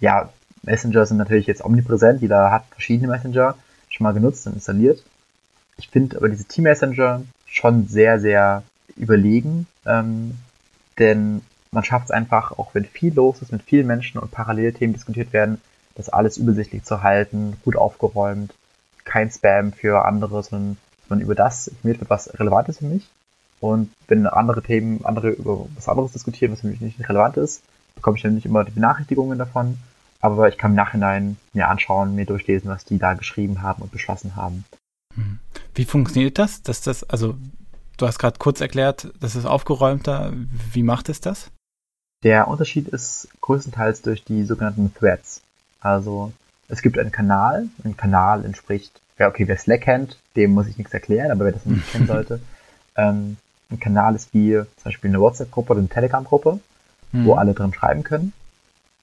Ja, 0.00 0.30
Messenger 0.62 1.06
sind 1.06 1.16
natürlich 1.16 1.46
jetzt 1.46 1.64
omnipräsent, 1.64 2.22
jeder 2.22 2.50
hat 2.50 2.64
verschiedene 2.70 3.08
Messenger 3.08 3.54
schon 3.88 4.04
mal 4.04 4.12
genutzt 4.12 4.46
und 4.46 4.54
installiert. 4.54 5.02
Ich 5.78 5.88
finde 5.88 6.16
aber 6.16 6.28
diese 6.28 6.44
Team 6.44 6.64
Messenger 6.64 7.22
schon 7.46 7.86
sehr, 7.86 8.20
sehr 8.20 8.62
überlegen, 8.96 9.66
ähm, 9.84 10.36
denn 10.98 11.42
man 11.70 11.84
schafft 11.84 12.06
es 12.06 12.10
einfach, 12.10 12.52
auch 12.52 12.74
wenn 12.74 12.84
viel 12.84 13.14
los 13.14 13.42
ist, 13.42 13.52
mit 13.52 13.62
vielen 13.62 13.86
Menschen 13.86 14.18
und 14.18 14.30
Parallelthemen 14.30 14.94
diskutiert 14.94 15.32
werden, 15.32 15.60
das 15.94 16.08
alles 16.08 16.38
übersichtlich 16.38 16.84
zu 16.84 17.02
halten, 17.02 17.56
gut 17.64 17.76
aufgeräumt, 17.76 18.54
kein 19.04 19.30
Spam 19.30 19.72
für 19.72 20.04
andere, 20.04 20.42
sondern 20.42 20.78
man 21.08 21.20
über 21.20 21.34
das 21.34 21.68
informiert 21.68 22.00
wird, 22.00 22.10
was 22.10 22.38
relevant 22.38 22.68
ist 22.68 22.78
für 22.78 22.86
mich. 22.86 23.06
Und 23.60 23.90
wenn 24.08 24.26
andere 24.26 24.62
Themen, 24.62 25.04
andere 25.04 25.30
über 25.30 25.66
was 25.74 25.88
anderes 25.88 26.12
diskutieren, 26.12 26.52
was 26.52 26.60
für 26.60 26.66
mich 26.66 26.80
nicht 26.80 27.08
relevant 27.08 27.36
ist, 27.36 27.62
bekomme 27.94 28.16
ich 28.16 28.22
dann 28.22 28.34
nicht 28.34 28.46
immer 28.46 28.64
die 28.64 28.72
Benachrichtigungen 28.72 29.38
davon 29.38 29.78
aber 30.20 30.48
ich 30.48 30.58
kann 30.58 30.72
im 30.72 30.76
Nachhinein 30.76 31.36
mir 31.52 31.68
anschauen, 31.68 32.14
mir 32.14 32.26
durchlesen, 32.26 32.70
was 32.70 32.84
die 32.84 32.98
da 32.98 33.14
geschrieben 33.14 33.62
haben 33.62 33.82
und 33.82 33.92
beschlossen 33.92 34.36
haben. 34.36 34.64
Wie 35.76 35.84
funktioniert 35.84 36.38
das? 36.38 36.62
Dass 36.62 36.80
das, 36.80 37.04
also 37.04 37.36
du 37.98 38.06
hast 38.06 38.18
gerade 38.18 38.38
kurz 38.38 38.60
erklärt, 38.60 39.12
das 39.20 39.36
ist 39.36 39.44
aufgeräumter. 39.44 40.32
Wie 40.72 40.82
macht 40.82 41.08
es 41.08 41.20
das? 41.20 41.50
Der 42.24 42.48
Unterschied 42.48 42.88
ist 42.88 43.28
größtenteils 43.42 44.02
durch 44.02 44.24
die 44.24 44.42
sogenannten 44.44 44.92
Threads. 44.94 45.42
Also 45.80 46.32
Es 46.68 46.82
gibt 46.82 46.98
einen 46.98 47.12
Kanal. 47.12 47.68
Ein 47.84 47.96
Kanal 47.96 48.44
entspricht, 48.44 49.00
ja, 49.18 49.28
okay, 49.28 49.46
wer 49.46 49.56
Slack 49.56 49.82
kennt, 49.82 50.18
dem 50.34 50.52
muss 50.52 50.66
ich 50.66 50.78
nichts 50.78 50.92
erklären, 50.92 51.30
aber 51.30 51.44
wer 51.44 51.52
das 51.52 51.64
nicht 51.64 51.92
kennen 51.92 52.06
sollte, 52.08 52.40
ähm, 52.96 53.36
ein 53.70 53.80
Kanal 53.80 54.14
ist 54.14 54.32
wie 54.32 54.52
zum 54.54 54.84
Beispiel 54.84 55.10
eine 55.10 55.20
WhatsApp-Gruppe 55.20 55.72
oder 55.72 55.80
eine 55.80 55.88
Telegram-Gruppe, 55.88 56.58
mhm. 57.12 57.24
wo 57.24 57.34
alle 57.34 57.54
drin 57.54 57.72
schreiben 57.72 58.02
können. 58.02 58.32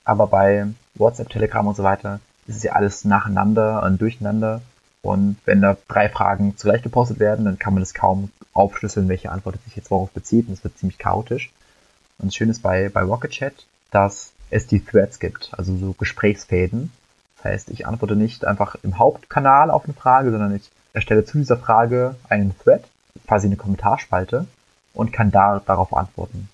Aber 0.04 0.28
bei 0.28 0.68
WhatsApp, 0.96 1.30
Telegram 1.30 1.66
und 1.68 1.76
so 1.76 1.84
weiter 1.84 2.20
ist 2.48 2.58
es 2.58 2.64
ja 2.64 2.74
alles 2.74 3.06
nacheinander 3.06 3.84
und 3.84 4.02
durcheinander. 4.02 4.62
Und 5.04 5.36
wenn 5.46 5.62
da 5.62 5.78
drei 5.90 6.10
Fragen 6.10 6.58
zugleich 6.58 6.82
gepostet 6.82 7.20
werden, 7.20 7.46
dann 7.46 7.60
kann 7.60 7.74
man 7.74 7.84
das 7.84 7.94
kaum 7.94 8.32
aufschlüsseln, 8.54 9.10
welche 9.10 9.32
Antwort 9.32 9.58
sich 9.66 9.76
jetzt 9.76 9.92
worauf 9.92 10.10
bezieht. 10.12 10.48
Und 10.48 10.54
es 10.54 10.64
wird 10.64 10.78
ziemlich 10.78 10.98
chaotisch. 10.98 11.52
Und 12.18 12.28
das 12.28 12.36
Schöne 12.36 12.52
ist 12.52 12.62
bei, 12.62 12.90
bei 12.90 13.02
Rocket 13.02 13.32
Chat, 13.32 13.54
dass 13.92 14.32
es 14.50 14.66
die 14.66 14.80
Threads 14.80 15.20
gibt, 15.20 15.52
also 15.58 15.76
so 15.76 15.94
Gesprächsfäden. 15.94 16.92
Das 17.36 17.46
heißt, 17.46 17.70
ich 17.70 17.86
antworte 17.86 18.16
nicht 18.16 18.46
einfach 18.46 18.76
im 18.84 18.98
Hauptkanal 18.98 19.72
auf 19.72 19.84
eine 19.84 19.94
Frage, 19.94 20.32
sondern 20.32 20.56
ich 20.56 20.72
erstelle 20.94 21.26
zu 21.26 21.38
dieser 21.38 21.58
Frage 21.58 22.16
einen 22.30 22.56
Thread, 22.64 22.84
quasi 23.28 23.48
eine 23.48 23.58
Kommentarspalte 23.58 24.46
und 24.94 25.12
kann 25.12 25.32
da 25.32 25.62
darauf 25.66 25.94
antworten. 25.94 26.48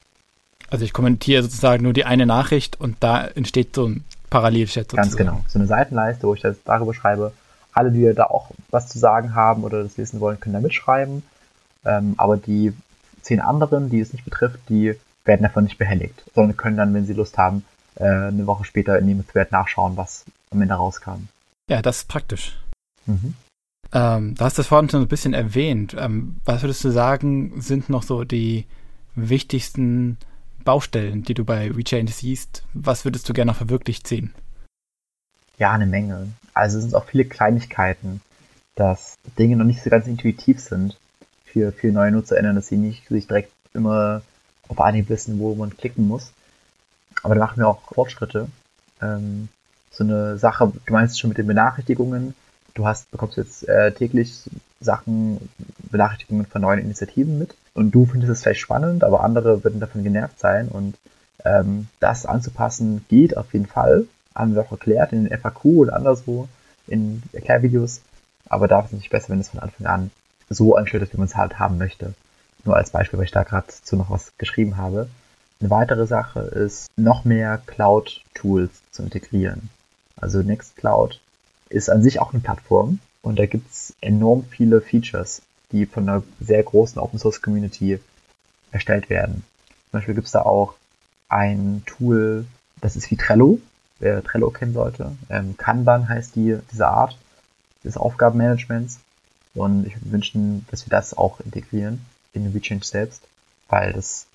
Also 0.72 0.86
ich 0.86 0.94
kommentiere 0.94 1.44
sozusagen 1.44 1.84
nur 1.84 1.94
die 1.94 2.06
eine 2.06 2.26
Nachricht 2.26 2.80
und 2.80 2.98
da 3.00 3.26
entsteht 3.26 3.76
so 3.76 3.88
ein 3.88 4.04
Parallelchat 4.30 4.92
sozusagen. 4.92 5.08
Ganz 5.08 5.18
genau. 5.18 5.44
So 5.48 5.60
eine 5.60 5.68
Seitenleiste, 5.68 6.28
wo 6.28 6.34
ich 6.34 6.42
das 6.42 6.58
darüber 6.64 6.94
schreibe. 6.94 7.34
Alle, 7.80 7.92
die 7.92 8.14
da 8.14 8.26
auch 8.26 8.52
was 8.72 8.90
zu 8.90 9.00
sagen 9.00 9.36
haben 9.36 9.64
oder 9.64 9.84
das 9.84 9.96
lesen 9.96 10.20
wollen, 10.20 10.40
können 10.40 10.54
da 10.54 10.60
mitschreiben. 10.60 11.24
Ähm, 11.86 12.16
aber 12.18 12.36
die 12.36 12.74
zehn 13.22 13.40
anderen, 13.40 13.90
die 13.90 14.02
es 14.02 14.12
nicht 14.12 14.26
betrifft, 14.26 14.60
die 14.68 14.96
werden 15.24 15.44
davon 15.44 15.64
nicht 15.64 15.78
behelligt, 15.78 16.24
sondern 16.36 16.58
können 16.58 16.76
dann, 16.76 16.94
wenn 16.94 17.06
sie 17.06 17.14
Lust 17.14 17.38
haben, 17.38 17.64
äh, 17.96 18.04
eine 18.04 18.46
Woche 18.48 18.66
später 18.66 19.00
in 19.00 19.08
dem 19.08 19.26
Thread 19.26 19.54
nachschauen, 19.54 19.96
was 19.96 20.26
am 20.52 20.62
Ende 20.62 20.74
rauskam. 20.74 21.30
Ja, 21.70 21.82
das 21.82 22.00
ist 22.00 22.10
praktisch. 22.10 22.58
Mhm. 23.06 23.36
Ähm, 23.94 24.36
du 24.36 24.44
hast 24.44 24.60
das 24.60 24.68
vorhin 24.68 24.90
schon 24.90 25.04
ein 25.04 25.08
bisschen 25.08 25.34
erwähnt. 25.34 25.96
Ähm, 25.98 26.36
was 26.44 26.64
würdest 26.64 26.84
du 26.84 26.90
sagen, 26.90 27.62
sind 27.62 27.90
noch 27.90 28.04
so 28.04 28.26
die 28.26 28.66
wichtigsten 29.16 30.18
Baustellen, 30.66 31.24
die 31.24 31.34
du 31.34 31.46
bei 31.46 31.76
WeChange 31.76 32.12
siehst? 32.12 32.64
Was 32.74 33.06
würdest 33.06 33.30
du 33.30 33.34
gerne 33.34 33.52
noch 33.52 33.58
verwirklicht 33.58 34.06
sehen? 34.06 34.34
Ja, 35.60 35.74
eine 35.74 35.86
Menge. 35.86 36.30
Also 36.54 36.78
es 36.78 36.86
sind 36.86 36.96
auch 36.96 37.06
viele 37.06 37.26
Kleinigkeiten, 37.26 38.22
dass 38.76 39.18
Dinge 39.38 39.58
noch 39.58 39.66
nicht 39.66 39.84
so 39.84 39.90
ganz 39.90 40.08
intuitiv 40.08 40.60
sind 40.60 40.98
für, 41.46 41.72
für 41.72 41.92
neue 41.92 42.12
NutzerInnen, 42.12 42.56
dass 42.56 42.68
sie 42.68 42.78
nicht 42.78 43.08
sich 43.10 43.28
direkt 43.28 43.52
immer 43.74 44.22
auf 44.70 44.80
Anhieb 44.80 45.10
wissen, 45.10 45.38
wo 45.40 45.54
man 45.56 45.76
klicken 45.76 46.08
muss. 46.08 46.32
Aber 47.24 47.36
da 47.36 47.42
machen 47.42 47.58
wir 47.58 47.68
auch 47.68 47.82
Fortschritte. 47.94 48.48
Ähm, 49.02 49.50
so 49.92 50.04
eine 50.04 50.38
Sache, 50.38 50.72
du 50.86 50.94
meinst 50.94 51.20
schon 51.20 51.30
mit 51.30 51.38
den 51.38 51.48
Benachrichtigungen, 51.48 52.36
du 52.74 52.88
hast, 52.88 53.12
bekommst 53.12 53.38
jetzt 53.38 53.68
äh, 53.68 53.92
täglich 53.92 54.50
Sachen, 54.80 55.50
Benachrichtigungen 55.92 56.46
von 56.46 56.62
neuen 56.62 56.80
Initiativen 56.80 57.38
mit 57.38 57.56
und 57.74 57.92
du 57.92 58.06
findest 58.06 58.32
es 58.32 58.44
vielleicht 58.44 58.62
spannend, 58.62 59.04
aber 59.04 59.24
andere 59.24 59.64
würden 59.64 59.82
davon 59.82 60.04
genervt 60.04 60.40
sein 60.40 60.70
und 60.70 60.96
ähm, 61.44 61.88
das 62.00 62.26
anzupassen 62.26 63.04
geht 63.10 63.36
auf 63.36 63.52
jeden 63.54 63.66
Fall. 63.66 64.06
Haben 64.40 64.56
wir 64.56 64.62
auch 64.62 64.72
erklärt 64.72 65.12
in 65.12 65.26
den 65.26 65.38
FAQ 65.38 65.66
oder 65.66 65.96
anderswo 65.98 66.48
in 66.88 67.22
Erklärvideos, 67.34 68.02
aber 68.48 68.70
da 68.70 68.80
ist 68.80 68.94
es 68.94 69.00
nicht 69.00 69.10
besser, 69.10 69.30
wenn 69.30 69.42
es 69.42 69.50
von 69.50 69.60
Anfang 69.60 69.86
an 69.86 70.12
so 70.50 70.76
anstellt 70.76 71.12
wie 71.14 71.18
man 71.18 71.28
es 71.28 71.36
halt 71.36 71.60
haben 71.60 71.78
möchte. 71.78 72.14
Nur 72.64 72.78
als 72.78 72.90
Beispiel, 72.90 73.20
weil 73.20 73.26
ich 73.26 73.32
da 73.32 73.44
gerade 73.44 73.68
zu 73.68 73.98
noch 73.98 74.10
was 74.10 74.32
geschrieben 74.38 74.78
habe. 74.78 75.10
Eine 75.60 75.70
weitere 75.70 76.08
Sache 76.08 76.40
ist, 76.40 76.90
noch 76.96 77.26
mehr 77.26 77.62
Cloud-Tools 77.66 78.72
zu 78.92 79.04
integrieren. 79.04 79.70
Also 80.16 80.42
Nextcloud 80.42 81.20
ist 81.68 81.90
an 81.90 82.02
sich 82.02 82.22
auch 82.22 82.32
eine 82.32 82.42
Plattform 82.42 83.00
und 83.22 83.38
da 83.38 83.46
gibt's 83.46 83.94
enorm 84.00 84.46
viele 84.50 84.80
Features, 84.80 85.42
die 85.74 85.86
von 85.86 86.08
einer 86.08 86.24
sehr 86.40 86.64
großen 86.64 87.00
Open 87.00 87.20
Source 87.20 87.42
Community 87.42 88.00
erstellt 88.72 89.10
werden. 89.10 89.44
Zum 89.92 90.00
Beispiel 90.00 90.16
gibt's 90.16 90.32
da 90.32 90.44
auch 90.44 90.76
ein 91.28 91.84
Tool, 91.86 92.46
das 92.80 92.96
ist 92.96 93.12
wie 93.12 93.18
Trello, 93.18 93.60
wer 94.00 94.24
Trello 94.24 94.50
kennen 94.50 94.74
sollte. 94.74 95.16
Ähm, 95.30 95.56
Kanban 95.58 96.08
heißt 96.10 96.36
die, 96.36 96.58
diese 96.72 96.88
Art 96.88 97.18
des 97.84 97.98
Aufgabenmanagements. 97.98 99.00
Und 99.56 99.88
ich 99.88 99.96
würde 99.96 100.12
wünschen, 100.12 100.66
dass 100.72 100.86
wir 100.86 100.92
das 100.92 101.18
auch 101.18 101.40
integrieren 101.40 102.06
in 102.34 102.54
WeChange 102.54 102.84
selbst, 102.84 103.24
weil 103.68 103.94
das 103.94 104.26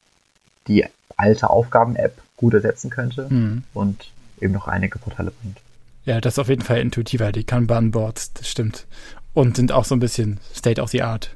die 0.67 0.87
alte 1.17 1.51
Aufgaben-App 1.51 2.21
gut 2.37 2.55
ersetzen 2.55 2.91
könnte 2.91 3.29
mhm. 3.31 3.63
und 3.73 4.11
eben 4.41 4.53
noch 4.53 4.67
einige 4.67 4.99
Vorteile 4.99 5.31
bringt. 5.31 5.59
Ja, 6.05 6.21
das 6.21 6.35
ist 6.35 6.39
auf 6.39 6.49
jeden 6.49 6.63
Fall 6.63 6.81
intuitiver, 6.81 7.33
die 7.33 7.45
Kanban-Boards, 7.45 8.35
das 8.35 8.49
stimmt. 8.49 8.87
Und 9.33 9.57
sind 9.57 9.73
auch 9.73 9.85
so 9.85 9.95
ein 9.95 10.01
bisschen 10.01 10.39
State 10.55 10.81
of 10.81 10.91
the 10.91 11.03
Art. 11.03 11.35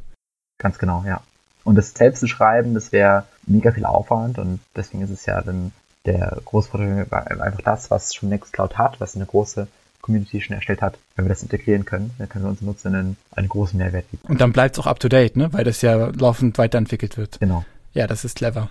Ganz 0.59 0.79
genau, 0.79 1.05
ja. 1.07 1.23
Und 1.64 1.77
das 1.77 1.93
selbst 1.95 2.21
zu 2.21 2.27
schreiben, 2.27 2.75
das 2.75 2.93
wäre 2.93 3.25
mega 3.47 3.73
viel 3.73 3.85
Aufwand 3.85 4.38
und 4.38 4.61
deswegen 4.77 5.03
ist 5.03 5.11
es 5.11 5.27
ja 5.27 5.41
dann 5.41 5.73
der 6.09 6.38
große 6.44 6.71
Vorteil 6.71 7.40
einfach 7.40 7.62
das, 7.62 7.90
was 7.90 8.14
schon 8.14 8.29
Nextcloud 8.29 8.77
hat, 8.77 9.01
was 9.01 9.16
eine 9.16 9.27
große 9.27 9.68
Community 10.01 10.40
schon 10.40 10.57
erstellt 10.57 10.83
hat. 10.83 10.99
Wenn 11.16 11.25
wir 11.25 11.31
das 11.31 11.42
integrieren 11.42 11.85
können, 11.85 12.12
dann 12.18 12.29
können 12.29 12.44
wir 12.44 12.51
unseren 12.51 12.66
Nutzern 12.66 13.16
einen 13.33 13.49
großen 13.49 13.79
Mehrwert 13.79 14.11
bieten. 14.11 14.27
Und 14.27 14.40
dann 14.40 14.53
bleibt 14.53 14.77
es 14.77 14.81
auch 14.81 14.87
up 14.87 15.01
to 15.01 15.09
date, 15.09 15.37
ne? 15.37 15.53
Weil 15.53 15.64
das 15.64 15.83
ja 15.83 15.94
laufend 16.07 16.59
weiterentwickelt 16.59 17.16
wird. 17.16 17.40
Genau. 17.40 17.64
Ja, 17.92 18.07
das 18.07 18.25
ist 18.25 18.37
clever 18.37 18.71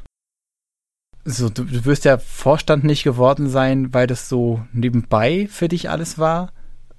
so, 1.27 1.49
du, 1.49 1.65
du 1.65 1.85
wirst 1.85 2.05
ja 2.05 2.17
Vorstand 2.17 2.85
nicht 2.85 3.03
geworden 3.03 3.49
sein, 3.49 3.93
weil 3.93 4.07
das 4.07 4.29
so 4.29 4.61
nebenbei 4.71 5.47
für 5.51 5.67
dich 5.67 5.89
alles 5.89 6.17
war, 6.17 6.53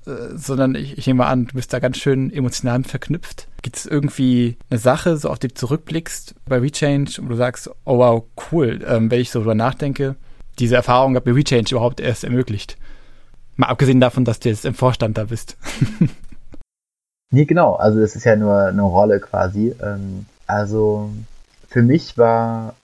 äh, 0.06 0.36
sondern 0.36 0.74
ich, 0.74 0.98
ich 0.98 1.06
nehme 1.06 1.18
mal 1.18 1.28
an, 1.28 1.46
du 1.46 1.54
bist 1.54 1.72
da 1.72 1.78
ganz 1.78 1.96
schön 1.96 2.30
emotional 2.30 2.84
verknüpft. 2.84 3.48
Gibt 3.62 3.76
es 3.76 3.86
irgendwie 3.86 4.58
eine 4.68 4.78
Sache, 4.78 5.16
so 5.16 5.30
auf 5.30 5.38
die 5.38 5.48
du 5.48 5.54
zurückblickst 5.54 6.34
bei 6.44 6.58
Rechange, 6.58 7.08
wo 7.22 7.28
du 7.28 7.36
sagst, 7.36 7.70
oh 7.86 7.98
wow, 7.98 8.22
cool, 8.52 8.84
ähm, 8.86 9.10
wenn 9.10 9.20
ich 9.20 9.30
so 9.30 9.40
drüber 9.40 9.54
nachdenke, 9.54 10.16
diese 10.58 10.76
Erfahrung 10.76 11.14
hat 11.16 11.26
mir 11.26 11.34
Rechange 11.34 11.64
überhaupt 11.70 12.00
erst 12.00 12.24
ermöglicht. 12.24 12.76
Mal 13.56 13.68
abgesehen 13.68 14.00
davon, 14.00 14.24
dass 14.24 14.40
du 14.40 14.48
jetzt 14.48 14.64
im 14.64 14.74
Vorstand 14.74 15.18
da 15.18 15.24
bist. 15.24 15.56
nee, 17.30 17.44
genau, 17.44 17.74
also 17.74 18.00
das 18.00 18.14
ist 18.14 18.24
ja 18.24 18.36
nur 18.36 18.62
eine 18.64 18.82
Rolle 18.82 19.20
quasi. 19.20 19.74
Ähm, 19.82 20.26
also 20.46 21.10
für 21.68 21.82
mich 21.82 22.16
war 22.16 22.74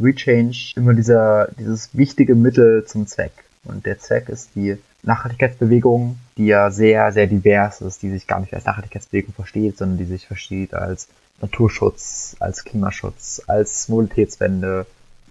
Rechange 0.00 0.54
immer 0.76 0.94
dieser, 0.94 1.48
dieses 1.58 1.96
wichtige 1.96 2.34
Mittel 2.34 2.84
zum 2.84 3.06
Zweck. 3.06 3.32
Und 3.64 3.86
der 3.86 3.98
Zweck 3.98 4.28
ist 4.28 4.50
die 4.54 4.76
Nachhaltigkeitsbewegung, 5.02 6.18
die 6.36 6.46
ja 6.46 6.70
sehr, 6.70 7.12
sehr 7.12 7.26
divers 7.26 7.80
ist, 7.80 8.02
die 8.02 8.10
sich 8.10 8.26
gar 8.26 8.40
nicht 8.40 8.54
als 8.54 8.64
Nachhaltigkeitsbewegung 8.64 9.34
versteht, 9.34 9.78
sondern 9.78 9.98
die 9.98 10.04
sich 10.04 10.26
versteht 10.26 10.74
als 10.74 11.08
Naturschutz, 11.40 12.36
als 12.38 12.64
Klimaschutz, 12.64 13.42
als 13.46 13.88
Mobilitätswende, 13.88 14.86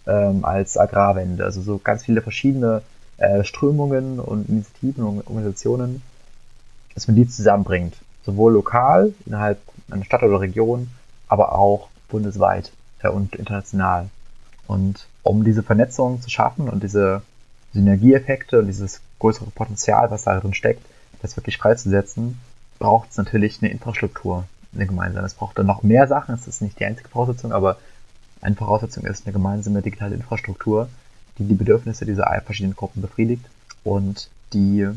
ähm, 0.09 0.43
als 0.43 0.77
Agrarwende. 0.77 1.43
Also 1.43 1.61
so 1.61 1.77
ganz 1.77 2.03
viele 2.03 2.21
verschiedene 2.21 2.81
äh, 3.17 3.43
Strömungen 3.43 4.19
und 4.19 4.49
Initiativen 4.49 5.03
und 5.03 5.27
Organisationen, 5.27 6.01
dass 6.95 7.07
man 7.07 7.15
die 7.15 7.27
zusammenbringt. 7.27 7.95
Sowohl 8.25 8.53
lokal, 8.53 9.13
innerhalb 9.25 9.59
einer 9.89 10.05
Stadt 10.05 10.23
oder 10.23 10.41
Region, 10.41 10.89
aber 11.27 11.53
auch 11.55 11.89
bundesweit 12.09 12.71
äh, 13.01 13.09
und 13.09 13.35
international. 13.35 14.09
Und 14.67 15.07
um 15.23 15.43
diese 15.43 15.63
Vernetzung 15.63 16.21
zu 16.21 16.29
schaffen 16.29 16.69
und 16.69 16.83
diese 16.83 17.21
Synergieeffekte 17.73 18.59
und 18.59 18.67
dieses 18.67 19.01
größere 19.19 19.51
Potenzial, 19.51 20.09
was 20.11 20.23
da 20.23 20.39
drin 20.39 20.53
steckt, 20.53 20.85
das 21.21 21.37
wirklich 21.37 21.57
freizusetzen, 21.57 22.39
braucht 22.79 23.11
es 23.11 23.17
natürlich 23.17 23.61
eine 23.61 23.71
Infrastruktur, 23.71 24.45
eine 24.73 24.87
gemeinsame. 24.87 25.25
Es 25.25 25.33
braucht 25.33 25.57
dann 25.59 25.65
noch 25.65 25.83
mehr 25.83 26.07
Sachen, 26.07 26.33
es 26.33 26.47
ist 26.47 26.61
nicht 26.61 26.79
die 26.79 26.85
einzige 26.85 27.09
Voraussetzung, 27.09 27.51
aber 27.51 27.77
eine 28.41 28.55
Voraussetzung 28.55 29.05
ist 29.05 29.25
eine 29.25 29.33
gemeinsame 29.33 29.81
digitale 29.81 30.15
Infrastruktur, 30.15 30.89
die 31.37 31.45
die 31.45 31.55
Bedürfnisse 31.55 32.05
dieser 32.05 32.25
verschiedenen 32.45 32.75
Gruppen 32.75 33.01
befriedigt 33.01 33.45
und 33.83 34.29
die 34.53 34.87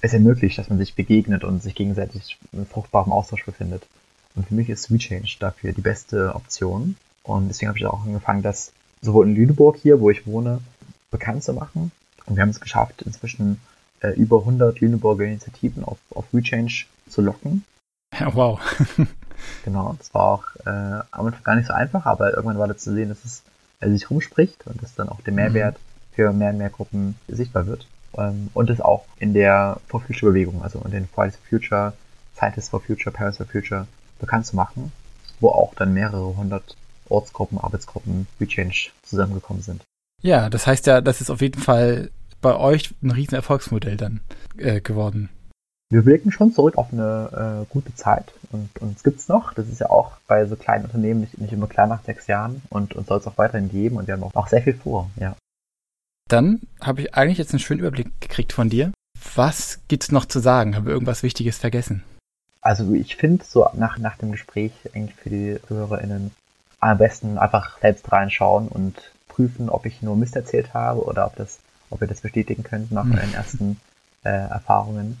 es 0.00 0.12
ermöglicht, 0.12 0.58
dass 0.58 0.68
man 0.68 0.78
sich 0.78 0.94
begegnet 0.94 1.44
und 1.44 1.62
sich 1.62 1.74
gegenseitig 1.74 2.38
in 2.52 2.66
fruchtbarem 2.66 3.12
Austausch 3.12 3.44
befindet. 3.44 3.86
Und 4.34 4.46
für 4.46 4.54
mich 4.54 4.68
ist 4.68 4.92
WeChange 4.92 5.28
dafür 5.40 5.72
die 5.72 5.80
beste 5.80 6.34
Option. 6.34 6.96
Und 7.24 7.48
deswegen 7.48 7.68
habe 7.68 7.78
ich 7.78 7.86
auch 7.86 8.04
angefangen, 8.04 8.42
das 8.42 8.72
sowohl 9.02 9.28
in 9.28 9.34
Lüneburg 9.34 9.76
hier, 9.76 10.00
wo 10.00 10.10
ich 10.10 10.26
wohne, 10.26 10.60
bekannt 11.10 11.42
zu 11.42 11.52
machen. 11.52 11.90
Und 12.26 12.36
wir 12.36 12.42
haben 12.42 12.50
es 12.50 12.60
geschafft, 12.60 13.02
inzwischen 13.02 13.60
äh, 14.00 14.10
über 14.10 14.40
100 14.40 14.80
Lüneburger 14.80 15.24
Initiativen 15.24 15.84
auf, 15.84 15.98
auf 16.10 16.26
Rechange 16.32 16.84
zu 17.08 17.20
locken. 17.20 17.64
Ja, 18.18 18.34
wow. 18.34 18.60
genau, 19.64 19.94
das 19.98 20.12
war 20.14 20.22
auch 20.22 20.44
äh, 20.66 20.68
am 21.10 21.26
Anfang 21.26 21.42
gar 21.44 21.56
nicht 21.56 21.66
so 21.66 21.72
einfach, 21.72 22.06
aber 22.06 22.34
irgendwann 22.34 22.58
war 22.58 22.68
das 22.68 22.78
zu 22.78 22.92
sehen, 22.92 23.08
dass 23.08 23.24
es 23.24 23.42
äh, 23.80 23.88
sich 23.88 24.10
rumspricht 24.10 24.66
und 24.66 24.82
dass 24.82 24.94
dann 24.94 25.08
auch 25.08 25.20
der 25.22 25.32
Mehrwert 25.32 25.74
mhm. 25.74 26.14
für 26.14 26.32
mehr 26.32 26.50
und 26.50 26.58
mehr 26.58 26.70
Gruppen 26.70 27.16
sichtbar 27.28 27.66
wird. 27.66 27.86
Ähm, 28.16 28.48
und 28.54 28.70
es 28.70 28.80
auch 28.80 29.04
in 29.18 29.34
der 29.34 29.80
For 29.86 30.00
Future 30.00 30.32
Bewegung, 30.32 30.62
also 30.62 30.80
in 30.84 30.90
den 30.90 31.08
Fridays 31.08 31.36
for 31.36 31.46
Future, 31.48 31.92
Scientists 32.36 32.70
for 32.70 32.80
Future, 32.80 33.10
Parents 33.10 33.38
for 33.38 33.46
Future 33.46 33.86
bekannt 34.18 34.46
zu 34.46 34.56
machen, 34.56 34.92
wo 35.40 35.48
auch 35.50 35.74
dann 35.74 35.94
mehrere 35.94 36.36
hundert 36.36 36.76
Ortsgruppen, 37.08 37.58
Arbeitsgruppen, 37.58 38.26
Rechange 38.40 38.90
zusammengekommen 39.02 39.62
sind. 39.62 39.82
Ja, 40.22 40.50
das 40.50 40.66
heißt 40.66 40.86
ja, 40.86 41.00
das 41.00 41.20
ist 41.20 41.30
auf 41.30 41.40
jeden 41.40 41.60
Fall 41.60 42.10
bei 42.40 42.56
euch 42.56 42.94
ein 43.02 43.10
riesen 43.10 43.34
Erfolgsmodell 43.34 43.96
dann 43.96 44.20
äh, 44.56 44.80
geworden. 44.80 45.30
Wir 45.90 46.02
blicken 46.02 46.30
schon 46.30 46.52
zurück 46.52 46.76
auf 46.76 46.92
eine 46.92 47.64
äh, 47.64 47.72
gute 47.72 47.94
Zeit 47.94 48.32
und 48.52 48.68
uns 48.80 49.02
gibt's 49.02 49.28
noch. 49.28 49.54
Das 49.54 49.68
ist 49.68 49.80
ja 49.80 49.88
auch 49.88 50.18
bei 50.26 50.44
so 50.44 50.54
kleinen 50.54 50.84
Unternehmen 50.84 51.20
nicht, 51.20 51.38
nicht 51.38 51.52
immer 51.52 51.66
klar 51.66 51.86
nach 51.86 52.04
sechs 52.04 52.26
Jahren 52.26 52.60
und 52.68 52.94
uns 52.94 53.06
soll 53.08 53.18
es 53.18 53.26
auch 53.26 53.38
weiterhin 53.38 53.70
geben 53.70 53.96
und 53.96 54.06
wir 54.06 54.14
haben 54.14 54.22
auch, 54.22 54.34
auch 54.34 54.48
sehr 54.48 54.62
viel 54.62 54.74
vor, 54.74 55.10
ja. 55.18 55.34
Dann 56.28 56.60
habe 56.82 57.00
ich 57.00 57.14
eigentlich 57.14 57.38
jetzt 57.38 57.52
einen 57.52 57.60
schönen 57.60 57.80
Überblick 57.80 58.20
gekriegt 58.20 58.52
von 58.52 58.68
dir. 58.68 58.92
Was 59.34 59.80
gibt's 59.88 60.12
noch 60.12 60.26
zu 60.26 60.40
sagen? 60.40 60.76
Haben 60.76 60.84
wir 60.84 60.92
irgendwas 60.92 61.22
Wichtiges 61.22 61.56
vergessen? 61.56 62.04
Also 62.60 62.92
ich 62.92 63.16
finde 63.16 63.44
so 63.44 63.66
nach, 63.72 63.96
nach 63.98 64.18
dem 64.18 64.32
Gespräch 64.32 64.72
eigentlich 64.94 65.16
für 65.16 65.30
die 65.30 65.58
HörerInnen 65.68 66.32
am 66.80 66.98
besten 66.98 67.38
einfach 67.38 67.78
selbst 67.80 68.12
reinschauen 68.12 68.68
und 68.68 69.10
prüfen, 69.26 69.70
ob 69.70 69.86
ich 69.86 70.02
nur 70.02 70.16
Mist 70.16 70.36
erzählt 70.36 70.74
habe 70.74 71.02
oder 71.02 71.26
ob 71.26 71.36
das, 71.36 71.60
ob 71.88 72.02
ihr 72.02 72.08
das 72.08 72.20
bestätigen 72.20 72.62
könnt 72.62 72.92
nach 72.92 73.06
euren 73.06 73.32
ersten 73.32 73.80
äh, 74.22 74.28
Erfahrungen. 74.28 75.16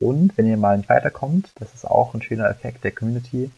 Und 0.00 0.36
wenn 0.36 0.46
ihr 0.46 0.56
mal 0.56 0.76
nicht 0.76 0.88
weiterkommt, 0.88 1.50
das 1.56 1.74
ist 1.74 1.84
auch 1.84 2.14
ein 2.14 2.22
schöner 2.22 2.48
Effekt 2.48 2.84
der 2.84 2.92
Community. 2.92 3.50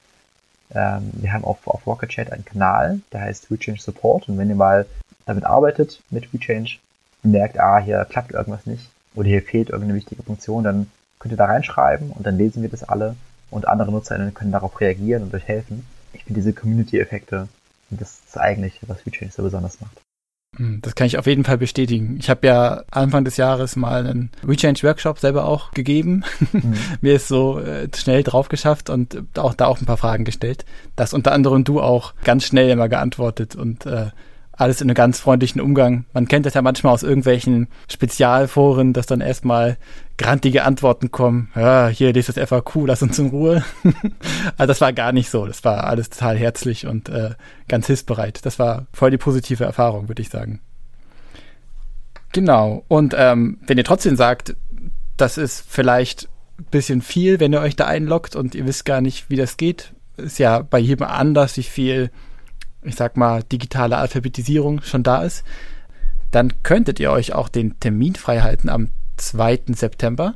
Ähm, 0.74 1.10
wir 1.14 1.32
haben 1.32 1.44
auf, 1.44 1.66
auf 1.66 1.86
Rocket 1.86 2.10
Chat 2.10 2.32
einen 2.32 2.44
Kanal, 2.44 3.00
der 3.12 3.22
heißt 3.22 3.50
WeChange 3.50 3.78
Support. 3.78 4.28
Und 4.28 4.38
wenn 4.38 4.48
ihr 4.48 4.56
mal 4.56 4.86
damit 5.24 5.44
arbeitet, 5.44 6.02
mit 6.10 6.32
WeChange, 6.32 6.78
merkt, 7.22 7.58
ah, 7.58 7.78
hier 7.78 8.04
klappt 8.04 8.32
irgendwas 8.32 8.66
nicht 8.66 8.88
oder 9.14 9.28
hier 9.28 9.42
fehlt 9.42 9.70
irgendeine 9.70 9.98
wichtige 9.98 10.22
Funktion, 10.22 10.62
dann 10.62 10.90
könnt 11.18 11.32
ihr 11.32 11.38
da 11.38 11.46
reinschreiben 11.46 12.10
und 12.10 12.26
dann 12.26 12.38
lesen 12.38 12.62
wir 12.62 12.68
das 12.68 12.84
alle 12.84 13.16
und 13.50 13.66
andere 13.66 13.90
NutzerInnen 13.90 14.34
können 14.34 14.52
darauf 14.52 14.80
reagieren 14.80 15.22
und 15.22 15.34
euch 15.34 15.48
helfen. 15.48 15.86
Ich 16.12 16.24
finde 16.24 16.40
diese 16.40 16.52
Community-Effekte, 16.52 17.48
das 17.90 18.20
ist 18.26 18.38
eigentlich, 18.38 18.80
was 18.86 19.04
WeChange 19.04 19.32
so 19.32 19.42
besonders 19.42 19.80
macht. 19.80 20.05
Hm, 20.56 20.80
das 20.82 20.94
kann 20.94 21.06
ich 21.06 21.18
auf 21.18 21.26
jeden 21.26 21.44
Fall 21.44 21.58
bestätigen. 21.58 22.16
Ich 22.18 22.30
habe 22.30 22.46
ja 22.46 22.82
Anfang 22.90 23.24
des 23.24 23.36
Jahres 23.36 23.76
mal 23.76 24.06
einen 24.06 24.30
Rechange 24.46 24.82
Workshop 24.82 25.18
selber 25.18 25.44
auch 25.44 25.70
gegeben. 25.72 26.24
Mhm. 26.52 26.74
Mir 27.00 27.14
ist 27.14 27.28
so 27.28 27.58
äh, 27.60 27.88
schnell 27.94 28.22
drauf 28.22 28.48
geschafft 28.48 28.90
und 28.90 29.22
auch 29.36 29.54
da 29.54 29.66
auch 29.66 29.80
ein 29.80 29.86
paar 29.86 29.96
Fragen 29.96 30.24
gestellt. 30.24 30.64
Das 30.96 31.12
unter 31.12 31.32
anderem 31.32 31.64
du 31.64 31.80
auch 31.80 32.14
ganz 32.24 32.44
schnell 32.44 32.70
immer 32.70 32.88
geantwortet 32.88 33.54
und 33.54 33.86
äh, 33.86 34.06
alles 34.56 34.80
in 34.80 34.88
einem 34.88 34.94
ganz 34.94 35.20
freundlichen 35.20 35.60
Umgang. 35.60 36.06
Man 36.12 36.28
kennt 36.28 36.46
das 36.46 36.54
ja 36.54 36.62
manchmal 36.62 36.94
aus 36.94 37.02
irgendwelchen 37.02 37.68
Spezialforen, 37.88 38.92
dass 38.92 39.06
dann 39.06 39.20
erstmal 39.20 39.76
grantige 40.16 40.64
Antworten 40.64 41.10
kommen. 41.10 41.50
Ja, 41.54 41.88
hier, 41.88 42.12
das 42.12 42.28
ist 42.28 42.38
FAQ, 42.38 42.86
lass 42.86 43.02
uns 43.02 43.18
in 43.18 43.28
Ruhe. 43.28 43.64
also 44.56 44.68
das 44.68 44.80
war 44.80 44.92
gar 44.92 45.12
nicht 45.12 45.30
so. 45.30 45.46
Das 45.46 45.64
war 45.64 45.84
alles 45.84 46.08
total 46.08 46.38
herzlich 46.38 46.86
und 46.86 47.08
äh, 47.08 47.30
ganz 47.68 47.86
hilfsbereit. 47.86 48.44
Das 48.46 48.58
war 48.58 48.86
voll 48.92 49.10
die 49.10 49.18
positive 49.18 49.64
Erfahrung, 49.64 50.08
würde 50.08 50.22
ich 50.22 50.30
sagen. 50.30 50.60
Genau. 52.32 52.84
Und 52.88 53.14
ähm, 53.16 53.58
wenn 53.66 53.78
ihr 53.78 53.84
trotzdem 53.84 54.16
sagt, 54.16 54.56
das 55.16 55.38
ist 55.38 55.64
vielleicht 55.68 56.28
ein 56.58 56.66
bisschen 56.70 57.02
viel, 57.02 57.40
wenn 57.40 57.52
ihr 57.52 57.60
euch 57.60 57.76
da 57.76 57.86
einloggt 57.86 58.36
und 58.36 58.54
ihr 58.54 58.66
wisst 58.66 58.84
gar 58.84 59.00
nicht, 59.00 59.28
wie 59.28 59.36
das 59.36 59.56
geht, 59.56 59.92
ist 60.16 60.38
ja 60.38 60.62
bei 60.62 60.78
jedem 60.78 61.06
anders, 61.06 61.56
wie 61.56 61.62
viel, 61.62 62.10
ich 62.86 62.96
sag 62.96 63.16
mal, 63.16 63.42
digitale 63.42 63.96
Alphabetisierung 63.96 64.82
schon 64.82 65.02
da 65.02 65.22
ist, 65.22 65.44
dann 66.30 66.52
könntet 66.62 67.00
ihr 67.00 67.10
euch 67.10 67.34
auch 67.34 67.48
den 67.48 67.78
Termin 67.80 68.14
frei 68.14 68.40
halten 68.40 68.68
am 68.68 68.88
2. 69.16 69.60
September. 69.74 70.34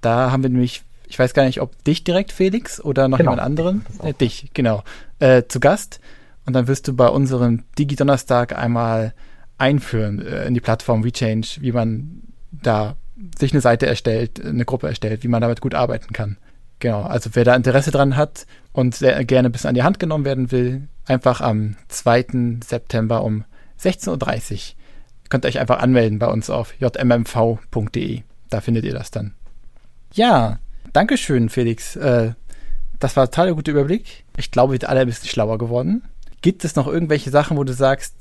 Da 0.00 0.30
haben 0.30 0.42
wir 0.42 0.50
nämlich, 0.50 0.82
ich 1.06 1.18
weiß 1.18 1.34
gar 1.34 1.44
nicht, 1.44 1.60
ob 1.60 1.82
dich 1.84 2.04
direkt, 2.04 2.32
Felix, 2.32 2.80
oder 2.80 3.08
noch 3.08 3.18
genau. 3.18 3.32
jemand 3.32 3.46
anderen? 3.46 3.86
Äh, 4.02 4.14
dich, 4.14 4.50
genau. 4.54 4.82
Äh, 5.18 5.44
zu 5.48 5.60
Gast. 5.60 6.00
Und 6.46 6.54
dann 6.54 6.66
wirst 6.66 6.88
du 6.88 6.94
bei 6.94 7.08
unserem 7.08 7.64
Digi-Donnerstag 7.78 8.56
einmal 8.56 9.14
einführen 9.58 10.24
äh, 10.24 10.46
in 10.46 10.54
die 10.54 10.60
Plattform 10.60 11.04
WeChange, 11.04 11.46
wie 11.60 11.72
man 11.72 12.22
da 12.50 12.96
sich 13.38 13.52
eine 13.52 13.60
Seite 13.60 13.86
erstellt, 13.86 14.44
eine 14.44 14.64
Gruppe 14.64 14.88
erstellt, 14.88 15.24
wie 15.24 15.28
man 15.28 15.42
damit 15.42 15.60
gut 15.60 15.74
arbeiten 15.74 16.12
kann. 16.12 16.38
Genau, 16.80 17.02
also 17.02 17.30
wer 17.32 17.44
da 17.44 17.54
Interesse 17.54 17.90
dran 17.90 18.16
hat 18.16 18.46
und 18.72 18.94
sehr 18.94 19.24
gerne 19.24 19.50
bis 19.50 19.66
an 19.66 19.74
die 19.74 19.82
Hand 19.82 19.98
genommen 19.98 20.24
werden 20.24 20.52
will, 20.52 20.88
einfach 21.06 21.40
am 21.40 21.76
2. 21.88 22.60
September 22.64 23.24
um 23.24 23.44
16.30 23.80 24.52
Uhr 24.52 24.78
könnt 25.28 25.44
ihr 25.44 25.48
euch 25.48 25.58
einfach 25.58 25.80
anmelden 25.80 26.18
bei 26.18 26.28
uns 26.28 26.50
auf 26.50 26.74
jmmv.de. 26.80 28.22
Da 28.50 28.60
findet 28.60 28.84
ihr 28.84 28.94
das 28.94 29.10
dann. 29.10 29.34
Ja, 30.14 30.58
Dankeschön, 30.92 31.48
Felix. 31.48 31.96
Äh, 31.96 32.32
das 32.98 33.16
war 33.16 33.24
ein 33.24 33.30
total 33.30 33.54
guter 33.54 33.72
Überblick. 33.72 34.24
Ich 34.36 34.50
glaube, 34.50 34.72
wir 34.72 34.80
sind 34.80 34.88
alle 34.88 35.00
ein 35.00 35.06
bisschen 35.06 35.28
schlauer 35.28 35.58
geworden. 35.58 36.02
Gibt 36.40 36.64
es 36.64 36.76
noch 36.76 36.86
irgendwelche 36.86 37.30
Sachen, 37.30 37.56
wo 37.56 37.64
du 37.64 37.72
sagst, 37.72 38.14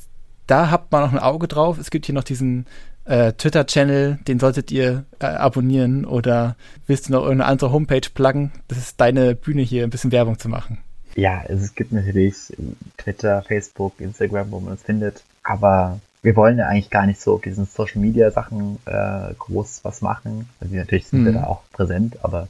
da 0.48 0.70
habt 0.70 0.92
man 0.92 1.02
noch 1.02 1.12
ein 1.12 1.20
Auge 1.20 1.48
drauf? 1.48 1.78
Es 1.78 1.92
gibt 1.92 2.06
hier 2.06 2.16
noch 2.16 2.24
diesen 2.24 2.66
äh, 3.08 3.34
Twitter-Channel, 3.34 4.20
den 4.28 4.40
solltet 4.40 4.72
ihr 4.72 5.06
äh, 5.20 5.26
abonnieren 5.26 6.06
oder 6.06 6.56
willst 6.86 7.08
du 7.08 7.14
noch 7.14 7.24
irgendeine 7.24 7.50
andere 7.50 7.72
Homepage 7.72 8.10
pluggen? 8.14 8.52
Das 8.68 8.78
ist 8.78 9.00
deine 9.00 9.36
Bühne 9.36 9.62
hier, 9.62 9.84
ein 9.84 9.90
bisschen 9.90 10.12
Werbung 10.12 10.38
zu 10.40 10.50
machen. 10.50 10.80
Ja, 11.16 11.44
es 11.48 11.74
gibt 11.74 11.92
natürlich 11.92 12.36
Twitter, 12.98 13.42
Facebook, 13.42 13.94
Instagram, 14.00 14.52
wo 14.52 14.60
man 14.60 14.74
uns 14.74 14.84
findet. 14.84 15.24
Aber 15.44 16.00
wir 16.22 16.36
wollen 16.36 16.58
ja 16.58 16.68
eigentlich 16.68 16.90
gar 16.90 17.08
nicht 17.08 17.20
so 17.20 17.36
auf 17.36 17.42
diesen 17.42 17.66
Social 17.66 18.02
Media 18.02 18.30
Sachen 18.30 18.78
äh, 18.86 19.34
groß 19.40 19.80
was 19.84 20.02
machen. 20.02 20.50
Also 20.60 20.76
natürlich 20.76 21.08
sind 21.08 21.22
mhm. 21.22 21.26
wir 21.26 21.34
da 21.34 21.44
auch 21.46 21.64
präsent, 21.72 22.24
aber 22.24 22.48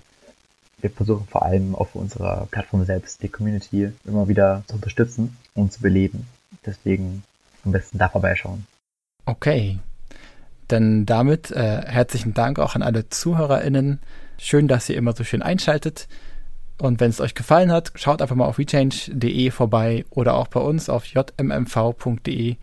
wir 0.81 0.89
versuchen 0.89 1.27
vor 1.27 1.43
allem 1.43 1.75
auf 1.75 1.95
unserer 1.95 2.47
Plattform 2.51 2.85
selbst 2.85 3.23
die 3.23 3.29
Community 3.29 3.91
immer 4.05 4.27
wieder 4.27 4.63
zu 4.67 4.75
unterstützen 4.75 5.37
und 5.55 5.71
zu 5.71 5.81
beleben. 5.81 6.27
Deswegen 6.65 7.23
am 7.63 7.71
besten 7.71 7.97
da 7.97 8.09
vorbeischauen. 8.09 8.65
Okay. 9.25 9.79
Dann 10.67 11.05
damit 11.05 11.51
äh, 11.51 11.81
herzlichen 11.85 12.33
Dank 12.33 12.59
auch 12.59 12.75
an 12.75 12.83
alle 12.83 13.09
ZuhörerInnen. 13.09 13.99
Schön, 14.37 14.67
dass 14.67 14.89
ihr 14.89 14.97
immer 14.97 15.13
so 15.13 15.23
schön 15.23 15.41
einschaltet. 15.41 16.07
Und 16.79 16.99
wenn 16.99 17.09
es 17.09 17.21
euch 17.21 17.33
gefallen 17.33 17.71
hat, 17.71 17.91
schaut 17.95 18.21
einfach 18.21 18.35
mal 18.35 18.45
auf 18.45 18.59
rechange.de 18.59 19.49
vorbei 19.51 20.05
oder 20.09 20.35
auch 20.35 20.47
bei 20.47 20.59
uns 20.59 20.89
auf 20.89 21.05
jmmv.de. 21.05 22.57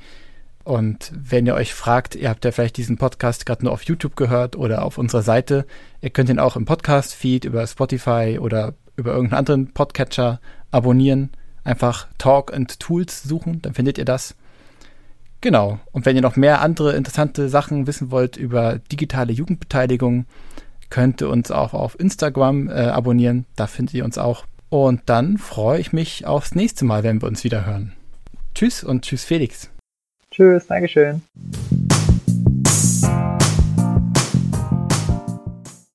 Und 0.62 1.12
wenn 1.14 1.46
ihr 1.46 1.54
euch 1.54 1.74
fragt, 1.74 2.14
ihr 2.14 2.30
habt 2.30 2.44
ja 2.44 2.52
vielleicht 2.52 2.76
diesen 2.76 2.96
Podcast 2.96 3.44
gerade 3.44 3.64
nur 3.64 3.72
auf 3.72 3.82
YouTube 3.82 4.16
gehört 4.16 4.56
oder 4.56 4.82
auf 4.82 4.98
unserer 4.98 5.22
Seite, 5.22 5.66
ihr 6.00 6.10
könnt 6.10 6.30
ihn 6.30 6.38
auch 6.38 6.56
im 6.56 6.64
Podcast-Feed 6.64 7.44
über 7.44 7.66
Spotify 7.66 8.38
oder 8.40 8.74
über 8.96 9.12
irgendeinen 9.12 9.38
anderen 9.38 9.72
Podcatcher 9.72 10.40
abonnieren. 10.70 11.30
Einfach 11.64 12.06
Talk 12.18 12.54
and 12.54 12.78
Tools 12.80 13.22
suchen, 13.22 13.60
dann 13.62 13.74
findet 13.74 13.98
ihr 13.98 14.04
das. 14.04 14.36
Genau. 15.44 15.78
Und 15.92 16.06
wenn 16.06 16.16
ihr 16.16 16.22
noch 16.22 16.36
mehr 16.36 16.62
andere 16.62 16.96
interessante 16.96 17.50
Sachen 17.50 17.86
wissen 17.86 18.10
wollt 18.10 18.38
über 18.38 18.78
digitale 18.90 19.30
Jugendbeteiligung, 19.30 20.24
könnt 20.88 21.20
ihr 21.20 21.28
uns 21.28 21.50
auch 21.50 21.74
auf 21.74 22.00
Instagram 22.00 22.70
äh, 22.70 22.86
abonnieren. 22.86 23.44
Da 23.54 23.66
findet 23.66 23.94
ihr 23.94 24.06
uns 24.06 24.16
auch. 24.16 24.46
Und 24.70 25.02
dann 25.04 25.36
freue 25.36 25.80
ich 25.80 25.92
mich 25.92 26.26
aufs 26.26 26.54
nächste 26.54 26.86
Mal, 26.86 27.02
wenn 27.02 27.20
wir 27.20 27.28
uns 27.28 27.44
wieder 27.44 27.66
hören. 27.66 27.92
Tschüss 28.54 28.82
und 28.82 29.02
tschüss 29.04 29.24
Felix. 29.24 29.68
Tschüss, 30.30 30.66
Dankeschön. 30.66 31.20